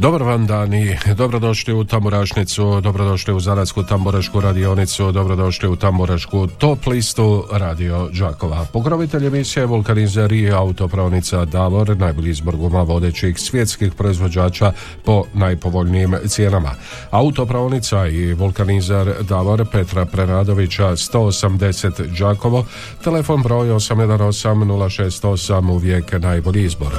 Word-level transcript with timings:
Dobar 0.00 0.22
vam 0.22 0.46
dan 0.46 0.74
i 0.74 0.96
dobrodošli 1.14 1.74
u 1.74 1.84
Tamburašnicu, 1.84 2.80
dobrodošli 2.80 3.34
u 3.34 3.40
Zanadsku 3.40 3.82
tamburašku 3.82 4.40
radionicu, 4.40 5.12
dobrodošli 5.12 5.68
u 5.68 5.76
Tamburašku 5.76 6.46
top 6.46 6.86
listu 6.86 7.44
Radio 7.52 8.08
Đakova. 8.12 8.66
Pokrovitelj 8.72 9.26
emisije 9.26 9.66
Vulkanizer 9.66 10.32
i 10.32 10.50
autopravnica 10.50 11.44
Davor, 11.44 11.96
najbolji 11.96 12.30
izbor 12.30 12.56
guma 12.56 12.82
vodećih 12.82 13.38
svjetskih 13.38 13.92
proizvođača 13.92 14.72
po 15.04 15.24
najpovoljnijim 15.34 16.16
cijenama. 16.26 16.70
Autopravnica 17.10 18.06
i 18.06 18.32
vulkanizer 18.32 19.14
Davor 19.20 19.66
Petra 19.72 20.04
Preradovića 20.04 20.90
180 20.90 22.18
Đakovo, 22.18 22.66
telefon 23.04 23.42
broj 23.42 23.68
818 23.68 24.54
068 24.56 25.70
uvijek 25.70 26.12
najbolji 26.12 26.64
izbor. 26.64 26.92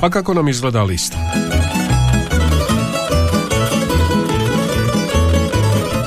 A 0.00 0.10
kako 0.10 0.34
nam 0.34 0.48
izgleda 0.48 0.82
lista? 0.82 1.18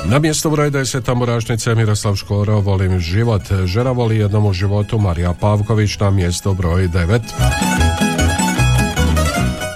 Na 0.05 0.19
mjesto 0.19 0.49
broj 0.49 0.71
10 0.71 1.03
tamburašnice 1.03 1.75
Miroslav 1.75 2.15
Škoro 2.15 2.59
Volim 2.59 2.99
život. 2.99 3.41
Žena 3.65 3.91
voli 3.91 4.17
jednom 4.17 4.45
u 4.45 4.53
životu 4.53 4.99
Marija 4.99 5.33
Pavković 5.33 5.99
na 5.99 6.09
mjesto 6.09 6.53
broj 6.53 6.87
9. 6.87 7.19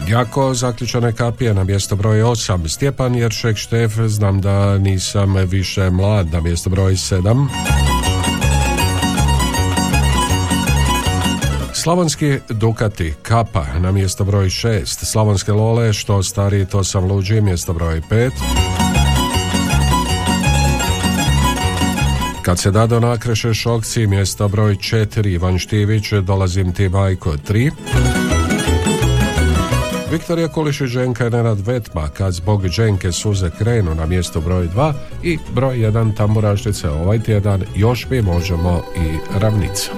Jako 0.08 0.54
zaključane 0.54 1.14
kapije 1.14 1.54
na 1.54 1.64
mjesto 1.64 1.96
broj 1.96 2.22
8. 2.22 2.68
Stjepan 2.68 3.16
Jeršek 3.16 3.58
Štef, 3.58 3.92
znam 4.08 4.42
da 4.42 4.78
nisam 4.78 5.36
više 5.36 5.90
mlad 5.90 6.34
na 6.34 6.42
mjesto 6.42 6.70
broj 6.70 6.94
7. 6.94 8.05
Slavonski 11.86 12.40
Dukati, 12.50 13.14
Kapa 13.22 13.66
na 13.80 13.92
mjesto 13.92 14.24
broj 14.24 14.46
6, 14.46 14.86
Slavonske 14.86 15.52
Lole, 15.52 15.94
što 15.94 16.24
stari 16.24 16.66
to 16.66 16.84
sam 16.84 17.06
luđi, 17.06 17.42
mjesto 17.42 17.74
broj 17.74 18.02
5. 18.10 18.32
Kad 22.42 22.60
se 22.60 22.72
dado 22.72 23.00
nakreše 23.00 23.54
šokci, 23.54 24.08
mjesto 24.08 24.48
broj 24.48 24.76
4, 24.76 25.34
Ivan 25.34 25.60
Štivić, 25.60 26.14
dolazim 26.14 26.74
ti 26.74 26.90
majko 26.90 27.34
3. 27.50 27.72
Viktorija 30.12 30.50
i 30.84 30.88
Ženka 30.88 31.30
Nenad 31.30 31.68
Vetma, 31.68 32.10
kad 32.10 32.34
zbog 32.34 32.68
Ženke 32.68 33.12
suze 33.12 33.50
krenu 33.58 33.96
na 33.96 34.06
mjesto 34.06 34.42
broj 34.42 34.68
2 34.68 34.94
i 35.24 35.38
broj 35.54 35.78
1 35.78 36.16
tamburašnice 36.16 36.90
ovaj 36.90 37.20
tjedan, 37.20 37.64
još 37.76 38.08
mi 38.10 38.22
možemo 38.22 38.84
i 38.96 39.40
ravnica. 39.40 39.92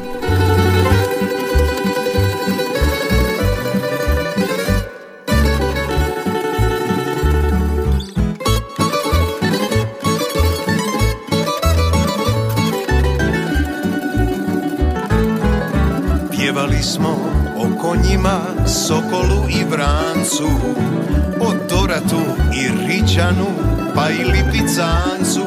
Ričanu 23.27 23.47
Pa 23.95 24.09
i 24.09 24.23
Lipicancu. 24.23 25.45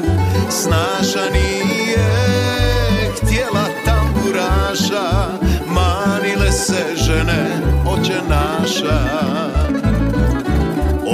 Snaša 0.51 1.31
nije 1.33 2.07
htjela 3.17 3.65
tamburaša 3.85 5.29
Manile 5.67 6.53
se 6.53 6.85
žene 6.97 7.47
oče 7.87 8.21
naša 8.29 9.01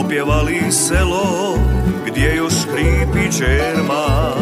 Opjevali 0.04 0.72
selo 0.72 1.58
gdje 2.06 2.36
još 2.36 2.54
hripi 2.72 3.38
čerma 3.38 4.32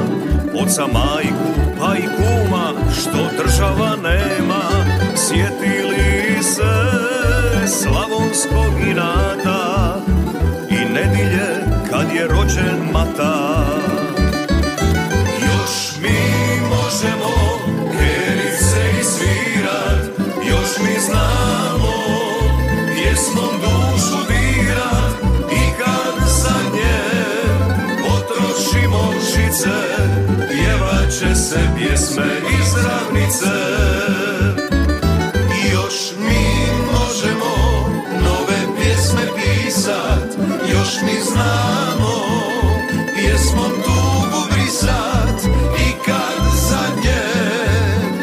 Oca 0.62 0.86
majku 0.86 1.60
pa 1.78 1.96
i 1.96 2.02
kuma 2.16 2.72
što 2.92 3.42
država 3.42 3.96
nema. 4.02 4.62
Sjetili 5.16 6.42
se 6.42 7.03
se 31.54 31.60
pjesme 31.76 32.24
iz 32.60 32.74
ravnice. 32.84 33.74
još 40.72 41.02
mi 41.02 41.20
znamo 41.20 42.14
pjesmom 43.14 43.70
tugu 43.84 44.46
brisat 44.50 45.44
i 45.78 45.92
kad 46.06 46.52
zadnje 46.68 47.22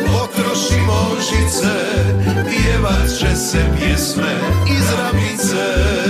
potrošimo 0.07 1.15
žice 1.19 1.75
pjevat 2.49 3.09
će 3.19 3.35
se 3.35 3.65
pjesme 3.77 4.33
iz 4.67 4.85
ravnice 4.97 6.00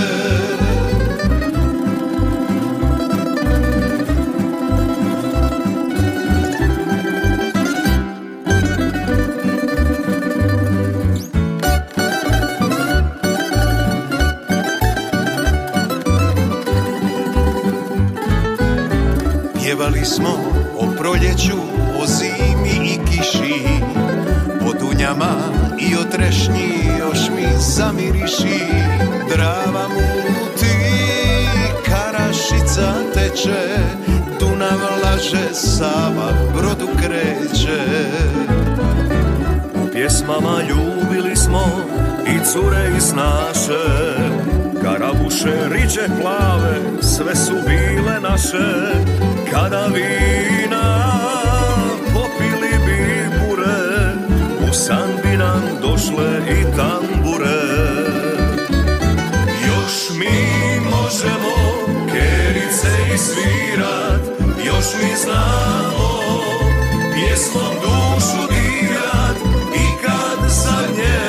smo 20.04 20.28
o 20.78 20.86
proljeću, 20.98 21.58
o 22.02 22.06
zimi 22.06 22.94
i 22.94 22.98
kiši. 23.06 23.62
O 24.68 24.72
dunjama 24.80 25.34
i 25.78 25.94
o 25.94 26.04
trešnji 26.10 26.72
još 26.98 27.18
mi 27.36 27.46
zamiriši 27.58 28.60
Drava 29.28 29.88
muti, 29.88 30.76
karašica 31.86 32.94
teče 33.14 33.78
Dunav 34.40 34.80
laže, 35.04 35.54
Sava 35.54 36.32
brodu 36.56 36.88
kreće 36.98 37.80
U 39.74 39.92
pjesmama 39.92 40.58
ljubili 40.62 41.36
smo 41.36 41.66
i 42.26 42.44
cure 42.52 42.90
iz 42.96 43.12
naše 43.12 43.82
Karabuše, 44.82 45.68
riđe 45.70 46.08
plave, 46.20 47.02
sve 47.02 47.36
su 47.36 47.52
bile 47.66 48.20
naše 48.20 48.92
kada 49.52 49.86
vina 49.86 50.86
popili 52.14 52.74
bi 52.86 53.02
bure 53.38 53.82
U 54.68 54.72
san 54.72 55.10
bi 55.22 55.36
nam 55.36 55.62
došle 55.82 56.30
i 56.50 56.76
tambure. 56.76 57.62
Još 59.66 60.18
mi 60.18 60.36
možemo 60.90 61.54
kerice 62.12 63.14
i 63.14 63.18
svirat 63.18 64.22
Još 64.64 64.86
mi 65.02 65.16
znamo 65.16 66.08
pjesmom 67.14 67.74
dušu 67.82 68.42
dirat. 68.52 69.36
I 69.74 70.02
kad 70.02 70.50
za 70.50 70.82
nje 70.96 71.20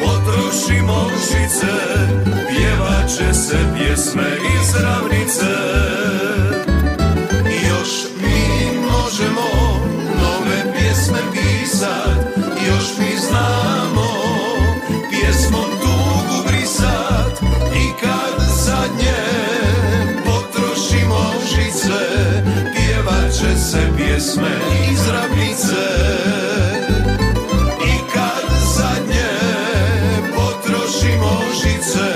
potrošimo 0.00 1.10
žice 1.20 1.74
Pjevat 2.48 3.08
će 3.08 3.34
se 3.34 3.58
pjesme 3.76 4.36
iz 4.54 4.82
ravnice 4.82 6.07
ćemo 9.18 9.48
nove 10.20 10.72
pjesme 10.72 11.18
pisat, 11.32 12.18
još 12.68 12.98
mi 12.98 13.18
znamo 13.18 14.08
pjesmom 15.10 15.70
tugu 15.80 16.44
brisat 16.46 17.42
i 17.74 18.00
kad 18.00 18.46
zadnje 18.64 19.18
potrošimo 20.24 21.32
žice, 21.50 22.00
pjevat 22.74 23.32
će 23.32 23.60
se 23.60 23.78
pjesme 23.96 24.50
iz 24.92 25.08
ravnice. 25.08 25.86
I 27.86 28.12
kad 28.14 28.44
zadnje 28.76 29.30
potrošimo 30.36 31.40
žice, 31.62 32.08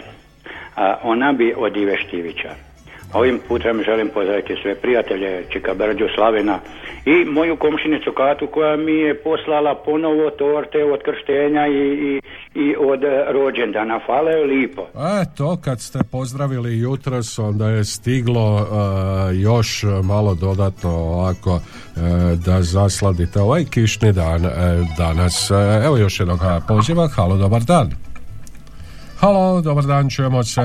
a 0.77 0.97
ona 1.03 1.33
bi 1.33 1.55
od 1.57 1.77
Ive 1.77 1.97
Štivića. 1.97 2.51
Ovim 3.13 3.41
putem 3.49 3.83
želim 3.83 4.09
pozdraviti 4.15 4.55
sve 4.63 4.75
prijatelje 4.75 5.45
Čika 5.53 5.75
Brđu, 5.75 6.05
Slavena 6.15 6.59
i 7.05 7.25
moju 7.25 7.57
komšinicu 7.57 8.13
Katu 8.13 8.47
koja 8.47 8.77
mi 8.77 8.93
je 8.93 9.23
poslala 9.23 9.75
ponovo 9.75 10.31
torte 10.31 10.85
od 10.85 11.01
krštenja 11.07 11.67
i, 11.67 11.83
i, 12.09 12.21
i 12.55 12.77
od 12.79 13.01
rođendana. 13.35 14.01
Hvala 14.07 14.31
je 14.31 14.45
lipo. 14.45 14.83
E, 14.83 15.25
to 15.37 15.57
kad 15.65 15.81
ste 15.81 15.99
pozdravili 16.13 16.79
jutros, 16.79 17.39
onda 17.39 17.69
je 17.69 17.85
stiglo 17.85 18.55
uh, 18.55 18.67
još 19.33 19.85
malo 20.03 20.35
dodatno 20.35 20.91
ovako 20.91 21.55
uh, 21.55 21.61
da 22.47 22.63
zasladite 22.63 23.41
ovaj 23.41 23.65
kišni 23.65 24.13
dan 24.13 24.45
uh, 24.45 24.53
danas. 24.99 25.51
Evo 25.85 25.97
još 25.97 26.21
jednog 26.21 26.41
poziva. 26.69 27.09
Halo, 27.09 27.37
dobar 27.37 27.63
dan. 27.63 28.12
Halo, 29.23 29.61
dobar 29.61 29.87
dan, 29.87 30.11
čujemo 30.11 30.45
se. 30.45 30.61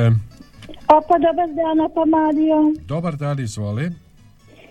Opa, 0.88 1.16
dobar 1.18 1.48
dan, 1.48 1.80
Opa 1.86 2.06
Mario. 2.06 2.74
Dobar 2.88 3.16
dan, 3.16 3.40
izvoli. 3.40 3.92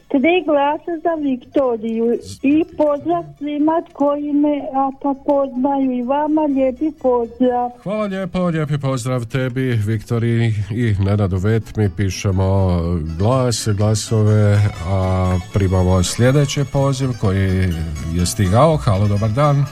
Tri 0.08 0.42
glasa 0.46 0.92
za 1.02 1.14
Viktoriju 1.22 2.18
i 2.42 2.64
pozdrav 2.76 3.24
svima 3.38 3.82
koji 3.92 4.32
me 4.32 4.60
apa 4.88 5.14
poznaju 5.26 5.92
i 5.92 6.02
vama 6.02 6.42
lijepi 6.42 6.90
pozdrav. 7.02 7.70
Hvala 7.82 8.04
lijepo, 8.04 8.46
lijepi 8.46 8.78
pozdrav 8.78 9.24
tebi, 9.24 9.80
Viktoriji 9.86 10.54
i 10.70 10.94
Nenadu 11.04 11.36
Vet. 11.36 11.76
Mi 11.76 11.90
pišemo 11.96 12.80
glas, 13.18 13.68
glasove, 13.76 14.60
a 14.86 15.38
primamo 15.54 16.02
sljedeći 16.02 16.64
poziv 16.72 17.10
koji 17.20 17.72
je 18.14 18.26
stigao. 18.26 18.76
Halo, 18.76 19.08
dobar 19.08 19.30
dan. 19.30 19.64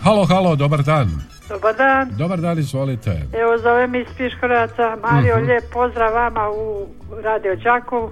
Halo, 0.00 0.24
halo, 0.24 0.56
dobar 0.56 0.82
dan. 0.82 1.31
Dobar 1.52 1.74
dan. 1.76 2.10
Dobar 2.18 2.40
dan, 2.40 2.58
izvolite. 2.58 3.10
Evo 3.32 3.58
zovem 3.58 3.94
iz 3.94 4.06
Piškoraca. 4.16 4.96
Mario, 5.02 5.34
uh-huh. 5.34 5.46
lijep 5.46 5.64
pozdrav 5.72 6.12
vama 6.12 6.50
u 6.50 6.86
Radio 7.22 7.56
Đakovu. 7.56 8.10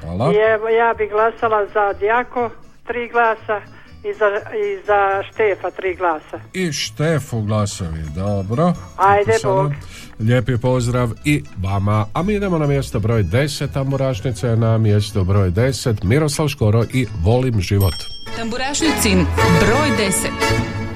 Hvala. 0.00 0.32
I 0.32 0.36
evo, 0.54 0.68
ja 0.68 0.94
bi 0.98 1.08
glasala 1.08 1.66
za 1.74 1.92
Djako, 1.98 2.50
tri 2.86 3.08
glasa 3.08 3.60
i 4.04 4.14
za, 4.14 4.26
i 4.64 4.86
za 4.86 5.22
Štefa 5.22 5.70
tri 5.70 5.94
glasa. 5.94 6.40
I 6.52 6.72
Štefu 6.72 7.40
glasovi, 7.40 8.02
dobro. 8.14 8.72
Ajde, 8.96 9.32
Bog. 9.44 9.72
Lijepi 10.20 10.56
pozdrav 10.56 11.10
i 11.24 11.42
vama. 11.62 12.06
A 12.14 12.22
mi 12.22 12.34
idemo 12.34 12.58
na 12.58 12.66
mjesto 12.66 13.00
broj 13.00 13.22
10 13.22 13.72
Tamburašnice, 13.72 14.56
na 14.56 14.78
mjesto 14.78 15.24
broj 15.24 15.50
10 15.50 16.04
Miroslav 16.04 16.48
Škoro 16.48 16.84
i 16.92 17.06
Volim 17.24 17.60
život. 17.60 17.94
Tamburašnicin 18.36 19.26
broj 19.60 20.08
10. 20.08 20.89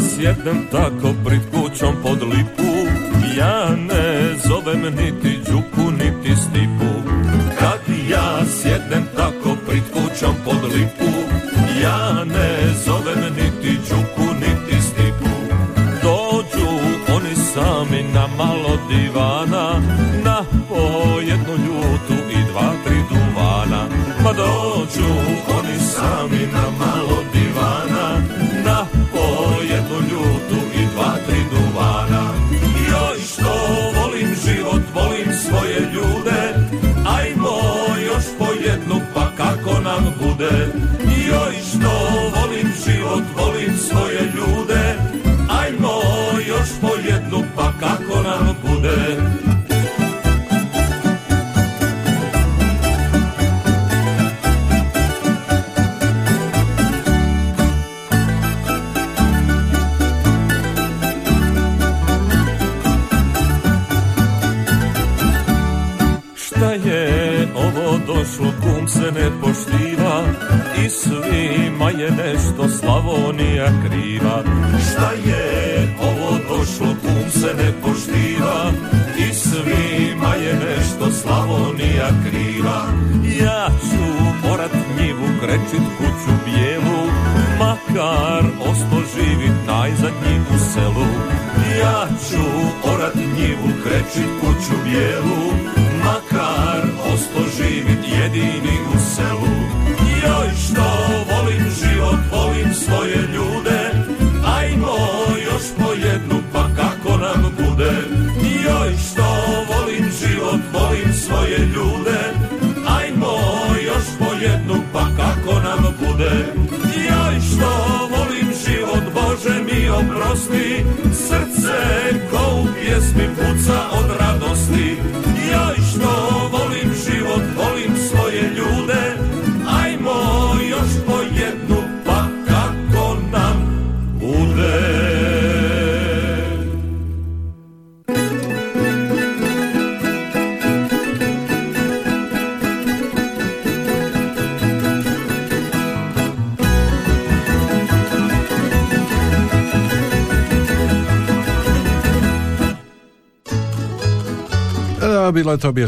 sjednem 0.00 0.66
tako 0.70 1.14
pred 1.24 1.40
kućom 1.50 1.94
pod 2.02 2.22
lipu. 2.22 2.72
Ja 3.38 3.76
ne 3.76 4.34
zovem 4.48 4.80
niti 4.80 5.38
Đuku 5.50 5.90
niti 5.90 6.36
Stipu. 6.36 7.10
Kad 7.58 7.80
ja 8.10 8.46
sjednem 8.46 9.04
tako 9.16 9.56
pred 9.66 9.82
kućom 9.92 10.34
pod 10.44 10.64
lipu 10.74 11.12
Ja 11.82 12.24
ne 12.24 12.74
zovem 12.84 13.34
niti 13.36 13.78
Đuku 13.90 14.34
niti 14.34 14.82
Stipu. 14.82 15.30
Dođu 16.02 16.68
oni 17.16 17.34
sami 17.34 18.02
na 18.14 18.26
malo 18.38 18.78
divana 18.90 19.80
Na 20.24 20.44
po 20.68 21.20
jednu 21.20 21.52
ljutu 21.52 22.22
i 22.30 22.52
dva, 22.52 22.72
tri 22.84 22.96
Pa 24.24 24.32
dođu 24.32 25.10
oni 25.58 25.78
sami 25.78 26.46
na 26.52 26.70
malo 26.78 27.16
divana 27.16 27.31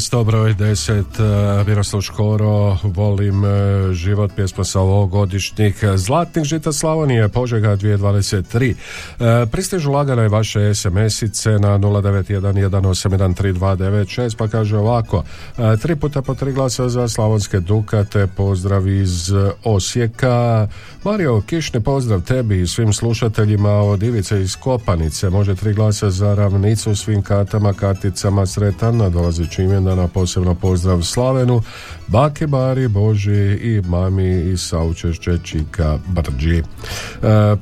mjesto 0.05 0.25
broj 0.25 0.55
10, 0.55 1.01
e, 1.01 1.65
Miroslav 1.67 2.03
Škoro, 2.03 2.79
volim 2.83 3.45
e, 3.45 3.49
život, 3.93 4.33
pjesma 4.37 4.65
sa 4.65 4.81
ovogodišnjih 4.81 5.85
Zlatnih 5.97 6.45
žita 6.45 6.73
Slavonije, 6.73 7.29
Požega 7.29 7.77
2023. 7.77 8.75
E, 9.21 9.47
Pristižu 9.47 9.91
lagane 9.91 10.29
vaše 10.29 10.75
SMS-ice 10.75 11.51
na 11.51 11.79
0911813296, 11.79 14.37
pa 14.37 14.49
kaže 14.49 14.77
ovako, 14.77 15.25
e, 15.59 15.77
tri 15.77 15.97
puta 15.97 16.23
po 16.23 16.35
tri 16.35 16.53
glasa 16.53 16.89
za 16.89 17.09
Slavonske 17.09 17.61
Dukate, 17.61 18.27
pozdrav 18.27 18.89
iz 18.89 19.33
Osijeka. 19.65 20.69
Mario, 21.05 21.41
kišni 21.41 21.81
pozdrav 21.81 22.21
tebi 22.21 22.61
i 22.61 22.67
svim 22.67 22.93
slušateljima 22.93 23.71
od 23.71 24.03
Ivice 24.03 24.43
iz 24.43 24.57
Kopanice, 24.57 25.31
može 25.31 25.55
tri 25.55 25.75
glasa 25.75 26.11
za 26.11 26.35
ravnicu 26.35 26.97
svim 26.97 27.23
katama, 27.23 27.73
karticama, 27.73 28.47
sretan, 28.47 28.97
nadolazeći 28.97 29.63
imendana, 29.63 30.09
posebno 30.09 30.55
pozdrav 30.55 31.03
Slavenu, 31.03 31.63
Bake 32.07 32.47
Bari, 32.47 32.89
Boži 32.89 33.59
i 33.63 33.83
mami 33.87 34.41
iz 34.41 34.61
saučešće 34.61 35.39
Čika 35.43 35.99
Brđi. 36.09 36.59
E, 36.59 36.63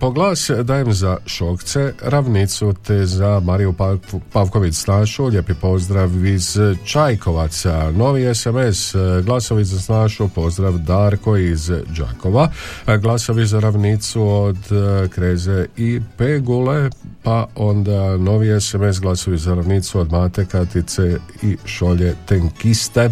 po 0.00 0.10
glas 0.10 0.50
dajem 0.62 0.92
za 0.92 1.16
Šokce, 1.26 1.92
ravnicu 2.02 2.74
te 2.86 3.06
za 3.06 3.40
Mariju 3.40 3.72
Pav- 3.72 4.20
Pavković 4.32 4.74
Snašu, 4.74 5.24
lijepi 5.24 5.54
pozdrav 5.54 6.24
iz 6.26 6.58
Čajkovaca, 6.84 7.90
novi 7.90 8.34
SMS, 8.34 8.94
glasovi 9.24 9.64
za 9.64 9.80
Snašu, 9.80 10.28
pozdrav 10.28 10.78
Darko 10.78 11.36
iz 11.36 11.70
Đakova, 11.96 12.50
e, 12.86 12.98
glasovi 12.98 13.46
za 13.46 13.60
ravnicu 13.60 14.22
od 14.28 14.58
e, 14.72 15.08
Kreze 15.08 15.66
i 15.76 16.00
Pegule, 16.16 16.90
pa 17.22 17.46
onda 17.56 18.16
novi 18.16 18.60
SMS, 18.60 19.00
glasovi 19.00 19.38
za 19.38 19.54
ravnicu 19.54 20.00
od 20.00 20.12
Mate 20.12 20.46
Katice 20.46 21.18
i 21.42 21.56
Šolje 21.64 22.14
Tenkiste. 22.26 23.10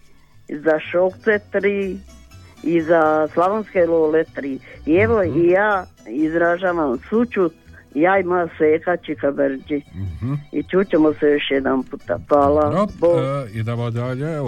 za 0.55 0.79
Šokce 0.83 1.39
3 1.53 1.97
i 2.63 2.83
za 2.83 3.03
Slavonske 3.29 3.81
Lole 3.81 4.25
3. 4.27 4.59
I 4.87 4.95
evo 4.95 5.23
Mhm. 5.23 5.39
i 5.39 5.49
ja 5.49 5.87
izražavam 6.09 6.99
sučut 7.01 7.53
Ja 7.95 8.19
i 8.19 8.25
moja 8.25 8.47
seka 8.49 8.97
Čika 8.97 9.31
Brđi. 9.31 9.83
I 10.53 10.63
čućemo 10.63 11.13
se 11.13 11.27
još 11.27 11.51
jedan 11.51 11.83
puta. 11.83 12.19
Hvala. 12.29 12.63
Dobro, 12.63 12.87
Bog. 12.97 13.19
e, 13.19 13.23
idemo 13.53 13.91
dalje, 13.91 14.41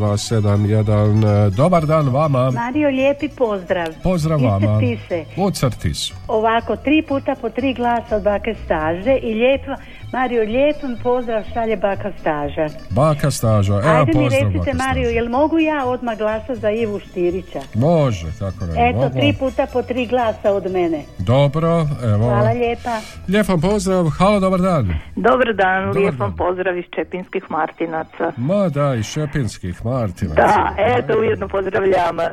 813249822271. 0.00 1.24
E, 1.46 1.50
Dobar 1.50 1.86
dan 1.86 2.08
vama. 2.08 2.50
Mario, 2.52 2.88
lijepi 2.90 3.28
pozdrav. 3.28 3.86
Pozdrav 4.02 4.40
vama. 4.42 4.78
Crtise. 4.80 5.24
U 5.36 5.50
Crtisu. 5.50 6.14
Ovako, 6.28 6.76
tri 6.76 7.02
puta 7.02 7.34
po 7.34 7.50
tri 7.50 7.74
glasa 7.74 8.16
od 8.16 8.22
bake 8.22 8.54
staže 8.64 9.18
i 9.18 9.34
lijepo, 9.34 9.70
Mario, 10.12 10.42
lijepan 10.42 10.96
pozdrav 11.02 11.42
šalje 11.54 11.76
baka 11.76 12.12
staža. 12.20 12.66
Baka 12.90 13.30
staža, 13.30 13.72
evo 13.74 13.88
Ajde 13.88 14.18
mi 14.18 14.24
recite, 14.28 14.58
baka 14.58 14.70
Mario, 14.74 15.08
jel 15.10 15.28
mogu 15.28 15.58
ja 15.58 15.84
odmah 15.86 16.18
glasa 16.18 16.54
za 16.54 16.70
Ivu 16.70 16.98
Štirića? 17.00 17.60
Može, 17.74 18.26
kako 18.38 18.66
ne 18.66 18.88
Eto, 18.90 18.98
mogu. 18.98 19.14
tri 19.14 19.34
puta 19.38 19.66
po 19.72 19.82
tri 19.82 20.06
glasa 20.06 20.50
od 20.52 20.72
mene. 20.72 21.02
Dobro, 21.18 21.86
evo. 22.04 22.28
Hvala 22.28 22.50
lijepa. 22.50 22.98
Lijepan 23.28 23.60
pozdrav, 23.60 24.08
halo, 24.08 24.40
dobar 24.40 24.60
dan. 24.60 24.94
Dobar 25.16 25.54
dan, 25.54 25.84
Dobar 25.86 25.96
lijepan 26.02 26.18
dan. 26.18 26.36
pozdrav 26.36 26.78
iz 26.78 26.84
Čepinskih 26.94 27.44
Martinaca. 27.50 28.32
Ma 28.36 28.68
da, 28.68 28.94
iz 28.94 29.04
Šepinskih 29.06 29.84
Martina. 29.84 30.34
Da, 30.34 30.74
eto 30.78 31.18
ujedno 31.20 31.48
pozdravljam 31.48 32.20
e, 32.20 32.26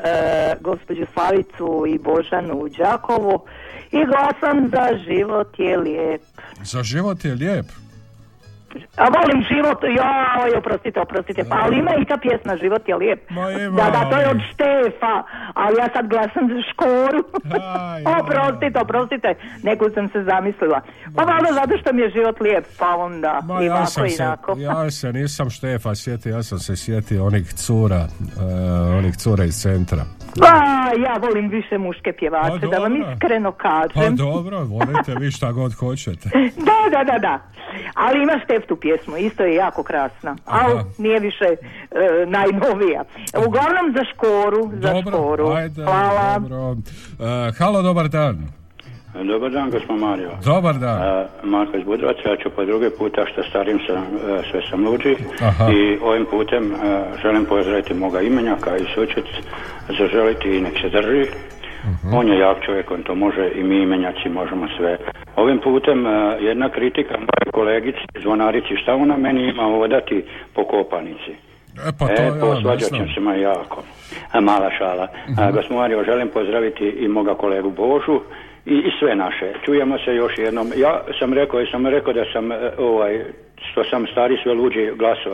gospođu 0.61 1.05
Slavicu 1.13 1.85
i 1.87 1.99
Božanu 1.99 2.53
u 2.53 2.69
Đakovu 2.69 3.39
i 3.91 3.97
glasam 4.05 4.69
za 4.71 4.97
život 5.07 5.59
je 5.59 5.77
lijep. 5.77 6.21
Za 6.63 6.83
život 6.83 7.25
je 7.25 7.33
lijep. 7.35 7.66
A 8.95 9.05
volim 9.17 9.39
život, 9.51 9.79
joj, 9.83 10.57
oprostite, 10.57 10.99
oprostite, 11.01 11.43
pa 11.49 11.55
ali 11.63 11.77
ima 11.77 11.91
i 12.01 12.05
ta 12.05 12.17
pjesma 12.17 12.57
Život 12.57 12.87
je 12.89 12.95
lijep. 12.95 13.31
ima, 13.31 13.77
Da, 13.77 13.89
da, 13.89 14.09
to 14.09 14.17
je 14.17 14.29
od 14.29 14.41
Štefa, 14.51 15.15
ali 15.53 15.75
ja 15.77 15.89
sad 15.93 16.07
glasam 16.07 16.43
za 16.53 16.61
škoru. 16.71 17.19
oprostite, 18.19 18.79
oprostite, 18.79 19.35
neku 19.63 19.85
sam 19.93 20.09
se 20.09 20.23
zamislila. 20.23 20.81
Pa 21.15 21.23
valjda 21.23 21.51
zato 21.53 21.77
što 21.81 21.93
mi 21.93 22.01
je 22.01 22.09
život 22.09 22.39
lijep, 22.39 22.65
pa 22.79 22.95
onda 22.95 23.41
Ma 23.43 23.63
i 23.63 23.65
ja 23.65 23.85
sam, 23.85 24.05
i 24.05 24.09
se, 24.09 24.23
onako. 24.23 24.55
ja 24.57 24.91
se 24.91 25.13
nisam 25.13 25.49
Štefa 25.49 25.95
sjetio, 25.95 26.35
ja 26.35 26.43
sam 26.43 26.59
se 26.59 26.75
sjetio 26.75 27.25
onih 27.25 27.53
cura, 27.53 28.07
e, 28.39 28.71
onih 28.97 29.17
cura 29.17 29.43
iz 29.43 29.61
centra. 29.61 30.03
Pa, 30.39 30.55
ja 30.99 31.17
volim 31.21 31.49
više 31.49 31.77
muške 31.77 32.13
pjevače, 32.13 32.59
Pa 32.61 32.67
da 32.67 32.77
vam 32.77 32.93
iskreno 32.95 33.51
Pa 33.51 33.57
kažem. 33.57 34.15
dobro, 34.15 34.63
volite 34.63 35.15
vi 35.19 35.31
šta 35.31 35.51
god 35.51 35.73
hoćete. 35.73 36.29
Da, 36.67 36.97
da, 36.97 37.11
da, 37.11 37.19
da. 37.19 37.39
Ali 37.93 38.23
ima 38.23 38.39
Štef 38.43 38.67
tu 38.67 38.75
pjesmu, 38.75 39.17
isto 39.17 39.43
je 39.43 39.55
jako 39.55 39.83
krasna. 39.83 40.35
Ali 40.45 40.73
nije 40.97 41.19
više 41.19 41.45
e, 41.45 41.57
najnovija. 42.27 43.03
Uglavnom 43.47 43.93
za 43.95 44.03
škoru, 44.13 44.71
za 44.73 44.93
Dobro, 44.93 45.11
škoru. 45.11 45.47
ajde, 45.47 45.83
Hvala. 45.83 46.39
dobro. 46.39 46.75
E, 47.19 47.51
halo, 47.59 47.81
dobar 47.81 48.07
dan. 48.07 48.47
Dobar 49.13 49.51
dan, 49.51 49.69
gospod 49.71 49.99
Mario. 49.99 50.29
Dobar 50.45 50.75
dan. 50.75 51.01
E, 51.01 51.25
Marko 51.43 51.77
iz 51.77 51.83
Budrovaca, 51.83 52.29
ja 52.29 52.35
ću 52.35 52.49
po 52.49 52.65
drugi 52.65 52.89
puta 52.97 53.25
što 53.25 53.43
starim 53.43 53.79
sam, 53.87 53.97
e, 53.97 54.41
sve 54.51 54.61
sam 54.69 54.87
luđi 54.87 55.15
Aha. 55.41 55.71
i 55.71 55.97
ovim 56.03 56.25
putem 56.31 56.63
e, 56.71 56.75
želim 57.21 57.45
pozdraviti 57.45 57.93
moga 57.93 58.21
imenjaka 58.21 58.77
i 58.77 58.85
sučet, 58.95 59.25
zaželiti 59.99 60.57
i 60.57 60.61
nek 60.61 60.73
se 60.81 60.89
drži. 60.89 61.25
Mhm. 61.83 62.13
On 62.13 62.27
je 62.27 62.39
jak 62.39 62.57
čovjek, 62.65 62.91
on 62.91 63.03
to 63.03 63.15
može 63.15 63.51
i 63.55 63.63
mi 63.63 63.77
imenjaci 63.81 64.29
možemo 64.29 64.67
sve. 64.77 64.97
Ovim 65.35 65.59
putem 65.59 66.07
e, 66.07 66.37
jedna 66.41 66.69
kritika 66.69 67.13
moje 67.17 67.51
kolegici, 67.53 67.99
zvonarici, 68.21 68.77
šta 68.83 68.95
ona 68.95 69.17
meni 69.17 69.49
ima 69.49 69.67
odati 69.67 70.25
po 70.53 70.63
kopanici? 70.63 71.31
E 71.87 71.91
pa 71.99 72.07
to 72.07 72.13
e, 72.13 72.25
ja 72.25 72.33
ne 72.33 72.39
posvađat 72.39 72.89
se 73.15 73.19
ma 73.19 73.35
jako. 73.35 73.83
A, 74.31 74.41
mala 74.41 74.69
šala. 74.77 75.07
Gospod 75.53 75.77
Mario, 75.77 76.03
želim 76.03 76.29
pozdraviti 76.33 76.83
i 76.83 77.07
moga 77.07 77.35
kolegu 77.35 77.71
Božu 77.71 78.21
i, 78.73 78.75
i 78.87 78.91
sve 78.99 79.15
naše. 79.15 79.47
Čujemo 79.65 79.95
se 80.05 80.11
još 80.15 80.33
jednom. 80.37 80.67
Ja 80.77 80.93
sam 81.19 81.33
rekao, 81.33 81.59
sam 81.71 81.87
rekao 81.87 82.13
da 82.13 82.23
sam, 82.33 82.51
e, 82.51 82.55
ovaj, 82.77 83.13
što 83.71 83.83
sam 83.89 84.05
stari 84.11 84.35
sve 84.43 84.53
luđi 84.53 84.83
glaso. 85.01 85.33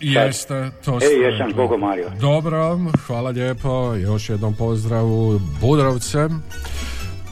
Jeste, 0.00 0.54
to 0.84 0.96
E, 0.96 1.00
ste 1.00 1.14
jesam, 1.14 1.46
rekli. 1.46 1.54
Bogo 1.62 1.76
Mario. 1.76 2.08
Dobro, 2.20 2.78
hvala 3.06 3.30
lijepo, 3.30 3.94
još 4.08 4.30
jednom 4.30 4.54
pozdravu 4.58 5.40
Budrovce. 5.60 6.18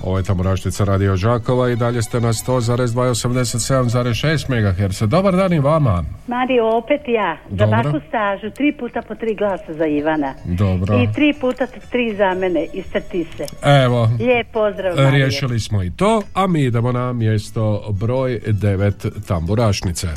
Ovo 0.05 0.19
je 0.19 0.25
tamo 0.25 0.43
Raštica 0.43 0.85
Radio 0.85 1.17
Đakova 1.17 1.71
i 1.71 1.77
dalje 1.77 2.03
ste 2.03 2.21
na 2.21 2.29
100,287,6 2.29 4.49
MHz. 4.89 5.03
Dobar 5.03 5.37
dan 5.37 5.53
i 5.53 5.61
vama. 5.61 6.05
Mario, 6.27 6.77
opet 6.77 7.01
ja. 7.07 7.37
Za 7.51 7.57
Dobro. 7.57 7.83
baku 7.83 8.01
stažu, 8.09 8.51
tri 8.51 8.73
puta 8.73 9.03
po 9.03 9.15
tri 9.15 9.35
glasa 9.35 9.73
za 9.73 9.87
Ivana. 9.87 10.35
Dobro. 10.45 10.99
I 11.03 11.09
tri 11.15 11.35
puta 11.41 11.67
tri 11.67 12.15
za 12.17 12.35
mene 12.35 12.67
iz 12.73 12.85
Crtise. 12.93 13.45
Evo, 13.85 14.11
Lijep 14.19 14.47
pozdrav, 14.53 14.97
Mario. 14.97 15.11
riješili 15.11 15.61
smo 15.61 15.83
i 15.83 15.91
to, 15.91 16.23
a 16.35 16.47
mi 16.47 16.63
idemo 16.63 16.93
na 16.93 17.13
mjesto 17.13 17.85
broj 17.91 18.41
9 18.47 19.27
tamburašnice. 19.29 20.09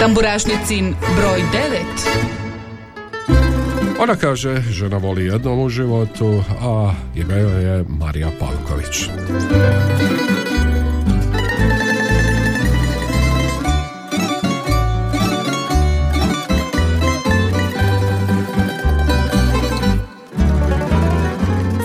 Tamburašnicin 0.00 0.94
broj 1.16 1.40
9. 1.40 2.49
Ona 4.00 4.16
kaže, 4.16 4.62
žena 4.72 4.96
voli 4.96 5.24
jednom 5.24 5.60
u 5.60 5.68
životu, 5.68 6.42
a 6.62 6.92
ime 7.14 7.34
je 7.34 7.84
Marija 7.88 8.30
Pavković. 8.40 9.08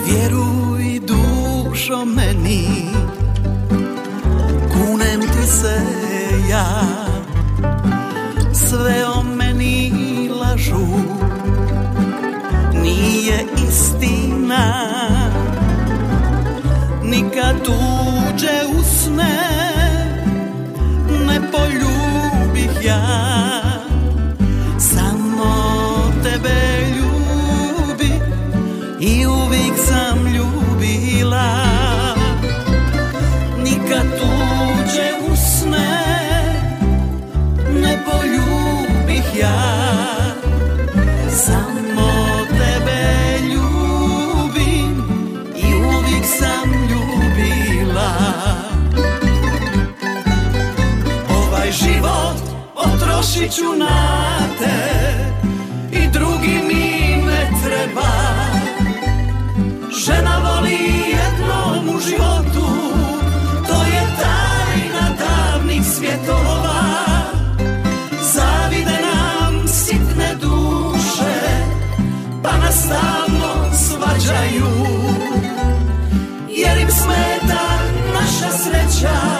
Vjeruj 0.06 1.00
dušo 1.00 2.04
meni 2.04 2.66
ti 5.20 5.46
se 5.46 5.80
ja 6.50 6.82
Sve 8.52 9.06
o 9.06 9.22
meni 9.22 9.92
lažu 10.40 11.15
Istina. 13.68 14.64
Nikad 17.02 17.56
tuđe 17.64 18.78
usne 18.78 19.45
potrošit 53.36 53.56
ću 53.56 53.76
na 53.78 54.38
te 54.58 54.76
i 55.92 56.08
drugi 56.12 56.60
mi 56.68 57.16
ne 57.26 57.50
treba. 57.64 58.10
Žena 60.04 60.38
voli 60.38 60.78
jednom 61.08 61.96
u 61.96 62.00
životu 62.00 62.66
To 63.66 63.82
je 63.82 64.02
tajna 64.20 65.08
davnih 65.18 65.82
svjetova. 65.84 66.82
Zavide 68.34 68.98
nam 69.02 69.68
sitne 69.68 70.34
duše 70.40 71.40
Pa 72.42 72.56
nas 72.56 72.84
stalno 72.84 73.72
svađaju. 73.72 74.86
Jer 76.48 76.78
im 76.78 76.88
smeta 76.90 77.62
naša 78.14 78.58
sreća 78.58 79.35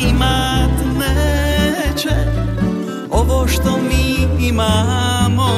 imat 0.00 0.70
neće 0.98 2.14
Ovo 3.10 3.48
što 3.48 3.78
mi 3.88 4.46
imamo. 4.48 5.48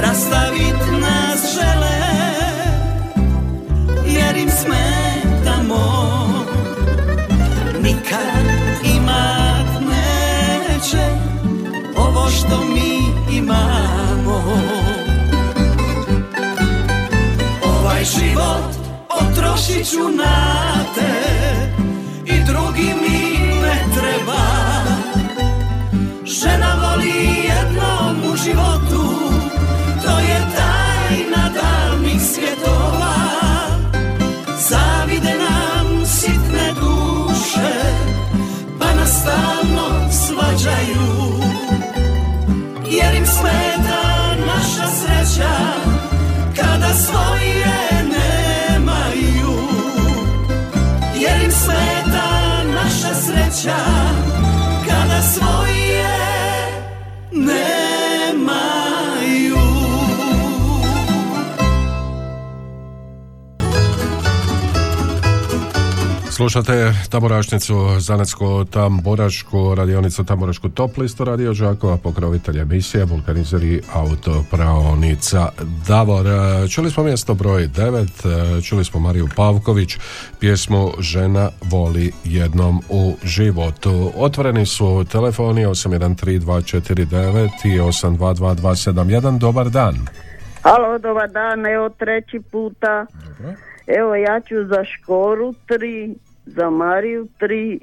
Rastavit 0.00 1.00
nas 1.00 1.54
žele 1.54 1.98
Jer 4.06 4.36
im 4.36 4.50
smetamo. 4.50 5.84
Nikad 7.82 8.44
imat 8.96 9.80
neće 9.80 11.06
Ovo 11.96 12.30
što 12.30 12.60
mi 12.64 12.98
imamo. 13.36 14.42
Ovaj 17.64 18.04
život 18.04 18.76
potrošit 19.08 19.90
ću 19.90 20.08
na 20.16 20.74
te 20.94 21.75
drugi 22.46 22.90
mi 23.02 23.18
ne 23.62 23.76
treba. 23.94 24.42
Žena 26.24 26.74
voli 26.82 27.12
jednom 27.48 28.32
u 28.32 28.36
životu 28.36 29.04
To 30.04 30.18
je 30.18 30.38
tajna 30.56 30.85
Slušate 66.56 66.92
Tamorašnicu, 67.10 67.74
Zanetsko 67.98 68.64
Tamborašku, 68.64 69.74
radionicu 69.74 70.24
Tamborašku 70.24 70.68
top 70.68 70.96
listu 70.96 71.24
Radio 71.24 71.54
Žakova, 71.54 71.96
pokrovitelj 71.96 72.60
emisije, 72.60 73.04
vulkanizeri 73.04 73.82
autopravnica 73.94 75.48
Davor. 75.88 76.26
E, 76.26 76.68
Čuli 76.68 76.90
smo 76.90 77.04
mjesto 77.04 77.34
broj 77.34 77.68
9, 77.68 78.62
čuli 78.62 78.84
smo 78.84 79.00
Mariju 79.00 79.28
Pavković, 79.36 79.96
pjesmu 80.40 80.92
Žena 81.00 81.50
voli 81.62 82.12
jednom 82.24 82.82
u 82.88 83.14
životu. 83.24 84.12
Otvoreni 84.16 84.66
su 84.66 85.04
telefoni 85.12 85.66
813249 85.66 87.48
i 87.64 87.80
822271. 87.80 89.38
Dobar 89.38 89.70
dan. 89.70 89.94
Halo, 90.62 90.98
dobar 90.98 91.30
dan, 91.30 91.66
evo 91.66 91.88
treći 91.88 92.40
puta. 92.52 93.06
Evo 93.86 94.14
ja 94.14 94.40
ću 94.40 94.54
za 94.68 94.84
Škoru 94.84 95.54
tri, 95.66 96.14
za 96.46 96.70
Mariju 96.70 97.28
tri 97.38 97.80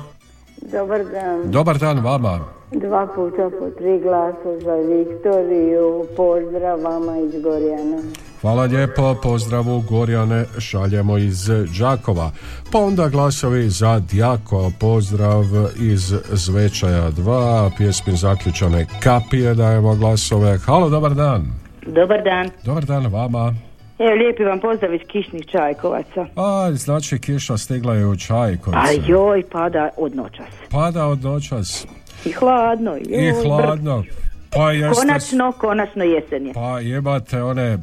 Dobar 0.73 1.05
dan. 1.05 1.51
dobar 1.51 1.79
dan 1.79 1.99
vama 1.99 2.54
Dva 2.75 3.07
puta 3.07 3.51
po 3.59 3.71
tri 3.79 4.01
glasa 4.03 4.61
za 4.65 4.75
Viktoriju. 4.75 6.05
Pozdrav 6.17 6.81
vama 6.83 7.19
iz 7.19 7.43
Gorjana. 7.43 8.03
Hvala 8.41 8.63
lijepo, 8.65 9.15
pozdravu 9.23 9.83
Gorjane 9.91 10.45
šaljemo 10.59 11.19
iz 11.19 11.49
Đakova. 11.79 12.31
Pa 12.73 12.79
onda 12.79 13.09
glasovi 13.09 13.69
za 13.69 13.99
Djako, 13.99 14.71
pozdrav 14.81 15.45
iz 15.81 16.15
Zvečaja 16.33 17.11
2, 17.11 17.71
pjesmi 17.77 18.13
zaključane 18.13 18.87
kapije 19.03 19.55
dajemo 19.55 19.95
glasove. 19.95 20.59
Halo, 20.59 20.91
dobar 20.91 21.15
dan. 21.15 21.43
Dobar 21.87 22.23
dan. 22.23 22.51
Dobar 22.65 22.85
dan 22.85 23.07
vama. 23.07 23.55
Evo, 23.99 24.15
lijepi 24.15 24.45
vam 24.45 24.61
pozdrav 24.61 24.95
iz 24.95 25.01
Kišnih 25.07 25.47
Čajkovaca. 25.47 26.27
A, 26.37 26.73
znači 26.73 27.19
kiša 27.19 27.57
stigla 27.57 27.95
je 27.95 28.07
u 28.07 28.17
Čajkovicu. 28.17 28.79
A 28.79 28.87
joj, 29.07 29.43
pada 29.53 29.89
od 29.97 30.17
noćas. 30.17 30.47
Pada 30.71 31.07
od 31.07 31.23
noćas 31.25 31.87
I 32.25 32.33
hladno. 32.33 32.91
Joj, 32.91 33.29
i 33.29 33.33
hladno. 33.47 34.05
Pa 34.53 34.73
jeste... 34.73 35.01
Konačno, 35.01 35.53
konačno 35.53 36.05
jesen 36.05 36.47
je. 36.47 36.53
Pa 36.55 36.81
imate 36.81 37.43
one 37.43 37.79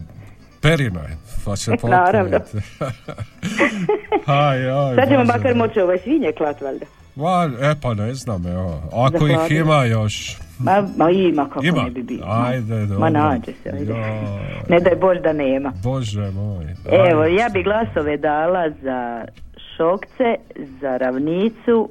perine, 0.62 1.18
pa 1.46 1.56
se 1.56 1.72
Naravno. 1.84 2.38
aj, 4.26 4.70
aj, 4.70 4.96
Sad 4.96 5.08
ćemo 5.10 5.24
moj. 5.44 5.54
moći 5.54 5.80
ove 5.80 5.98
svinje 5.98 6.32
klat, 6.32 6.62
valjda. 6.62 6.86
Ma, 7.16 7.50
e 7.62 7.76
pa 7.82 7.94
ne 7.94 8.14
znam, 8.14 8.48
evo. 8.48 8.82
Ako 8.94 9.28
ih 9.28 9.52
ima 9.52 9.84
još. 9.84 10.38
Ma, 10.60 10.88
ma 10.98 11.10
ima, 11.10 11.50
kako 11.50 11.66
Ima? 11.66 11.84
ne 11.84 11.90
bi 11.92 12.04
bilo. 12.04 12.26
Ajde, 12.30 12.80
dobro. 12.80 13.00
Ma 13.00 13.10
nađe 13.10 13.52
se, 13.64 13.70
ajde. 13.70 13.92
Joj, 13.92 14.00
Ne 14.70 14.80
daj 14.80 14.96
Bož 14.96 15.18
da 15.24 15.34
nema. 15.34 15.74
Bože 15.84 16.32
moj. 16.32 16.66
Evo, 17.10 17.22
Ajde. 17.22 17.36
ja 17.36 17.50
bi 17.50 17.64
glasove 17.64 18.18
dala 18.18 18.70
za 18.82 19.26
Šokce, 19.78 20.36
za 20.82 20.98
Ravnicu 20.98 21.90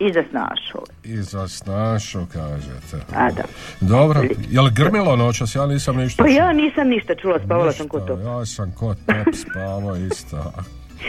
i 0.00 0.12
za 0.12 0.22
Snašove. 0.30 0.84
I 1.04 1.16
za 1.16 1.48
snašu, 1.48 2.26
kažete. 2.32 3.06
A 3.14 3.30
da. 3.30 3.42
Dobro, 3.80 4.22
je 4.50 4.60
li 4.60 4.70
grmilo 4.70 5.16
noćas? 5.16 5.54
Ja 5.54 5.66
nisam 5.66 5.96
ništa 5.96 6.22
Pa 6.22 6.28
ja 6.28 6.52
nisam 6.52 6.88
ništa 6.88 7.14
čula, 7.14 7.38
spavala 7.44 7.72
sam 7.72 7.88
kod 7.88 8.06
to. 8.06 8.12
Ja 8.14 8.46
sam 8.46 8.72
kod 8.72 8.96
top 9.06 9.34
spavao 9.34 9.96
isto. 9.96 10.36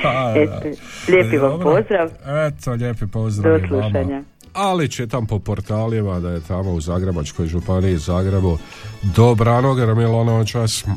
A, 0.05 0.33
Eto, 0.37 0.67
lijepi 1.07 1.37
vam 1.37 1.51
Dobro. 1.51 1.71
pozdrav. 1.71 2.09
Eto, 2.47 2.71
lijepi 2.71 3.07
pozdrav 3.07 3.59
Do 3.59 3.67
vama. 3.67 3.83
slušanja. 3.83 4.21
Ali 4.53 4.89
čitam 4.89 5.25
po 5.25 5.39
portalima 5.39 6.19
da 6.19 6.29
je 6.29 6.41
tamo 6.41 6.71
u 6.71 6.81
Zagrebačkoj 6.81 7.47
županiji 7.47 7.97
Zagrebu 7.97 8.57
dobrano 9.15 9.73
grmilo 9.73 10.23
noćas. 10.23 10.83
E, 10.83 10.87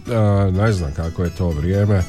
ne 0.53 0.73
znam 0.73 0.93
kako 0.97 1.25
je 1.25 1.31
to 1.31 1.49
vrijeme. 1.49 2.03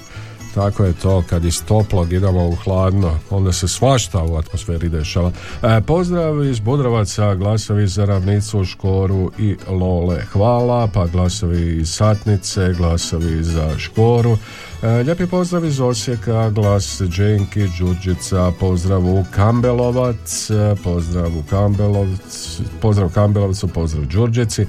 Tako 0.56 0.84
je 0.84 0.94
to, 0.94 1.24
kad 1.30 1.46
iz 1.46 1.64
toplog 1.66 2.14
idemo 2.14 2.48
u 2.48 2.56
hladno, 2.56 3.20
onda 3.30 3.52
se 3.52 3.68
svašta 3.68 4.24
u 4.24 4.36
atmosferi 4.36 4.90
dešava. 4.90 5.32
E, 5.64 5.82
pozdrav 5.82 6.44
iz 6.44 6.60
Budrovaca, 6.60 7.36
glasovi 7.36 7.88
za 7.88 8.06
ravnicu, 8.06 8.66
Škoru 8.66 9.32
i 9.40 9.56
Lole. 9.70 10.22
Hvala, 10.32 10.88
pa 10.94 11.06
glasovi 11.06 11.78
iz 11.78 11.90
Satnice, 11.90 12.74
glasovi 12.78 13.44
za 13.44 13.78
Škoru. 13.78 14.38
E, 14.86 15.04
lijepi 15.04 15.28
pozdrav 15.28 15.66
iz 15.66 15.80
Osijeka, 15.80 16.50
glas 16.50 17.02
Dženki, 17.02 17.68
Đurđica, 17.80 18.52
pozdrav 18.60 19.06
u 19.06 19.26
Kambelovac, 19.32 20.50
e, 20.50 20.76
pozdrav 20.84 21.38
u 21.38 21.44
Kambelovac, 21.50 22.60
pozdrav 22.82 23.10
Kambelovcu, 23.10 23.68
pozdrav 23.68 24.06
Đurđici. 24.06 24.62
E, 24.62 24.68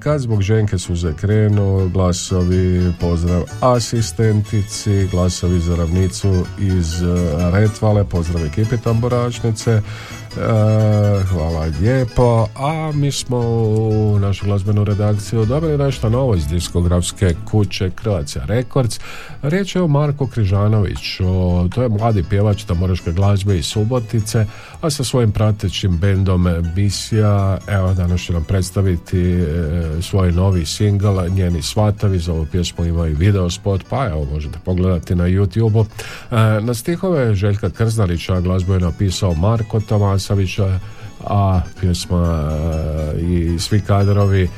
kad 0.00 0.20
zbog 0.20 0.42
Ženke 0.42 0.78
suze 0.78 1.12
krenu, 1.12 1.90
glasovi, 1.92 2.92
pozdrav 3.00 3.42
asistentici, 3.60 5.08
glasovi 5.10 5.60
za 5.60 5.76
ravnicu 5.76 6.44
iz 6.58 7.02
Retvale, 7.52 8.04
pozdrav 8.04 8.44
ekipi 8.44 8.76
Tamboračnice. 10.36 10.96
hvala 11.36 11.66
lijepo. 11.80 12.46
A 12.56 12.92
mi 12.94 13.12
smo 13.12 13.38
u 13.38 14.18
našu 14.18 14.46
glazbenu 14.46 14.84
redakciju 14.84 15.44
dobili 15.44 15.78
nešto 15.78 16.08
novo 16.08 16.34
iz 16.34 16.46
diskografske 16.46 17.34
kuće 17.50 17.90
Croatia 18.02 18.44
Records. 18.44 19.00
Riječ 19.42 19.76
je 19.76 19.82
o 19.82 19.88
Marko 19.88 20.26
Križanović. 20.26 21.18
to 21.74 21.82
je 21.82 21.88
mladi 21.88 22.24
pjevač 22.30 22.64
tamoraške 22.64 23.12
glazbe 23.12 23.58
iz 23.58 23.66
Subotice, 23.66 24.46
a 24.80 24.90
sa 24.90 25.04
svojim 25.04 25.32
pratećim 25.32 25.98
bendom 25.98 26.46
Misija, 26.76 27.58
evo 27.68 27.94
danas 27.94 28.20
će 28.20 28.32
nam 28.32 28.44
predstaviti 28.44 29.20
e, 29.20 29.46
svoj 30.02 30.32
novi 30.32 30.66
single, 30.66 31.30
njeni 31.30 31.62
svatavi, 31.62 32.18
za 32.18 32.32
ovu 32.32 32.46
pjesmu 32.52 32.84
ima 32.84 33.06
i 33.06 33.14
video 33.14 33.50
spot, 33.50 33.84
pa 33.90 34.06
evo 34.06 34.26
možete 34.32 34.58
pogledati 34.64 35.14
na 35.14 35.24
youtube 35.24 35.84
e, 36.30 36.36
na 36.60 36.74
stihove 36.74 37.34
Željka 37.34 37.70
Krznalića 37.70 38.40
glazbu 38.40 38.72
je 38.72 38.80
napisao 38.80 39.34
Marko 39.34 39.80
Savage 40.26 40.58
a 41.26 41.60
pjesma 41.80 42.50
e, 43.16 43.20
i 43.20 43.58
svi 43.58 43.80
kadrovi 43.80 44.42
e, 44.42 44.48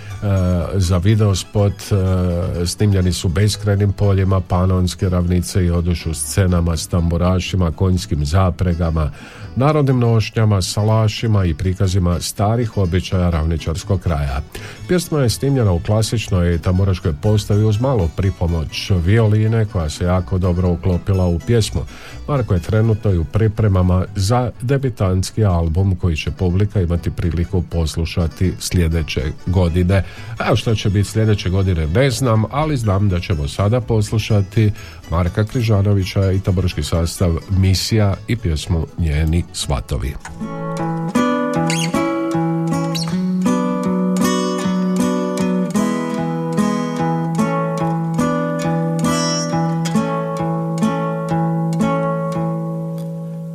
za 0.74 0.98
video 0.98 1.34
spot 1.34 1.72
e, 1.72 2.66
snimljeni 2.66 3.12
su 3.12 3.28
beskrajnim 3.28 3.92
poljima 3.92 4.40
panonske 4.40 5.08
ravnice 5.08 5.64
i 5.64 5.70
odušu 5.70 6.14
scenama 6.14 6.76
s 6.76 6.86
tamburašima, 6.88 7.72
konjskim 7.72 8.24
zapregama, 8.24 9.10
narodnim 9.56 9.98
nošnjama, 9.98 10.62
salašima 10.62 11.44
i 11.44 11.54
prikazima 11.54 12.20
starih 12.20 12.76
običaja 12.76 13.30
ravničarskog 13.30 14.00
kraja. 14.00 14.40
Pjesma 14.88 15.20
je 15.20 15.30
snimljena 15.30 15.72
u 15.72 15.80
klasičnoj 15.80 16.58
tamburaškoj 16.58 17.12
postavi 17.22 17.64
uz 17.64 17.80
malo 17.80 18.10
pripomoć 18.16 18.90
violine 19.04 19.64
koja 19.64 19.90
se 19.90 20.04
jako 20.04 20.38
dobro 20.38 20.70
uklopila 20.70 21.26
u 21.26 21.38
pjesmu. 21.38 21.80
Marko 22.28 22.54
je 22.54 22.60
trenutno 22.60 23.12
i 23.12 23.18
u 23.18 23.24
pripremama 23.24 24.04
za 24.16 24.50
debitanski 24.60 25.44
album 25.44 25.96
koji 25.96 26.16
će 26.16 26.30
publika 26.58 26.80
imati 26.80 27.10
priliku 27.10 27.62
poslušati 27.62 28.52
sljedeće 28.58 29.22
godine. 29.46 30.04
A 30.38 30.56
što 30.56 30.74
će 30.74 30.90
biti 30.90 31.08
sljedeće 31.08 31.50
godine 31.50 31.86
ne 31.86 32.10
znam, 32.10 32.44
ali 32.50 32.76
znam 32.76 33.08
da 33.08 33.20
ćemo 33.20 33.48
sada 33.48 33.80
poslušati 33.80 34.72
Marka 35.10 35.44
Križanovića 35.44 36.32
i 36.32 36.40
taboriški 36.40 36.82
sastav 36.82 37.36
Misija 37.50 38.14
i 38.28 38.36
pjesmu 38.36 38.86
Njeni 38.98 39.44
svatovi. 39.52 40.14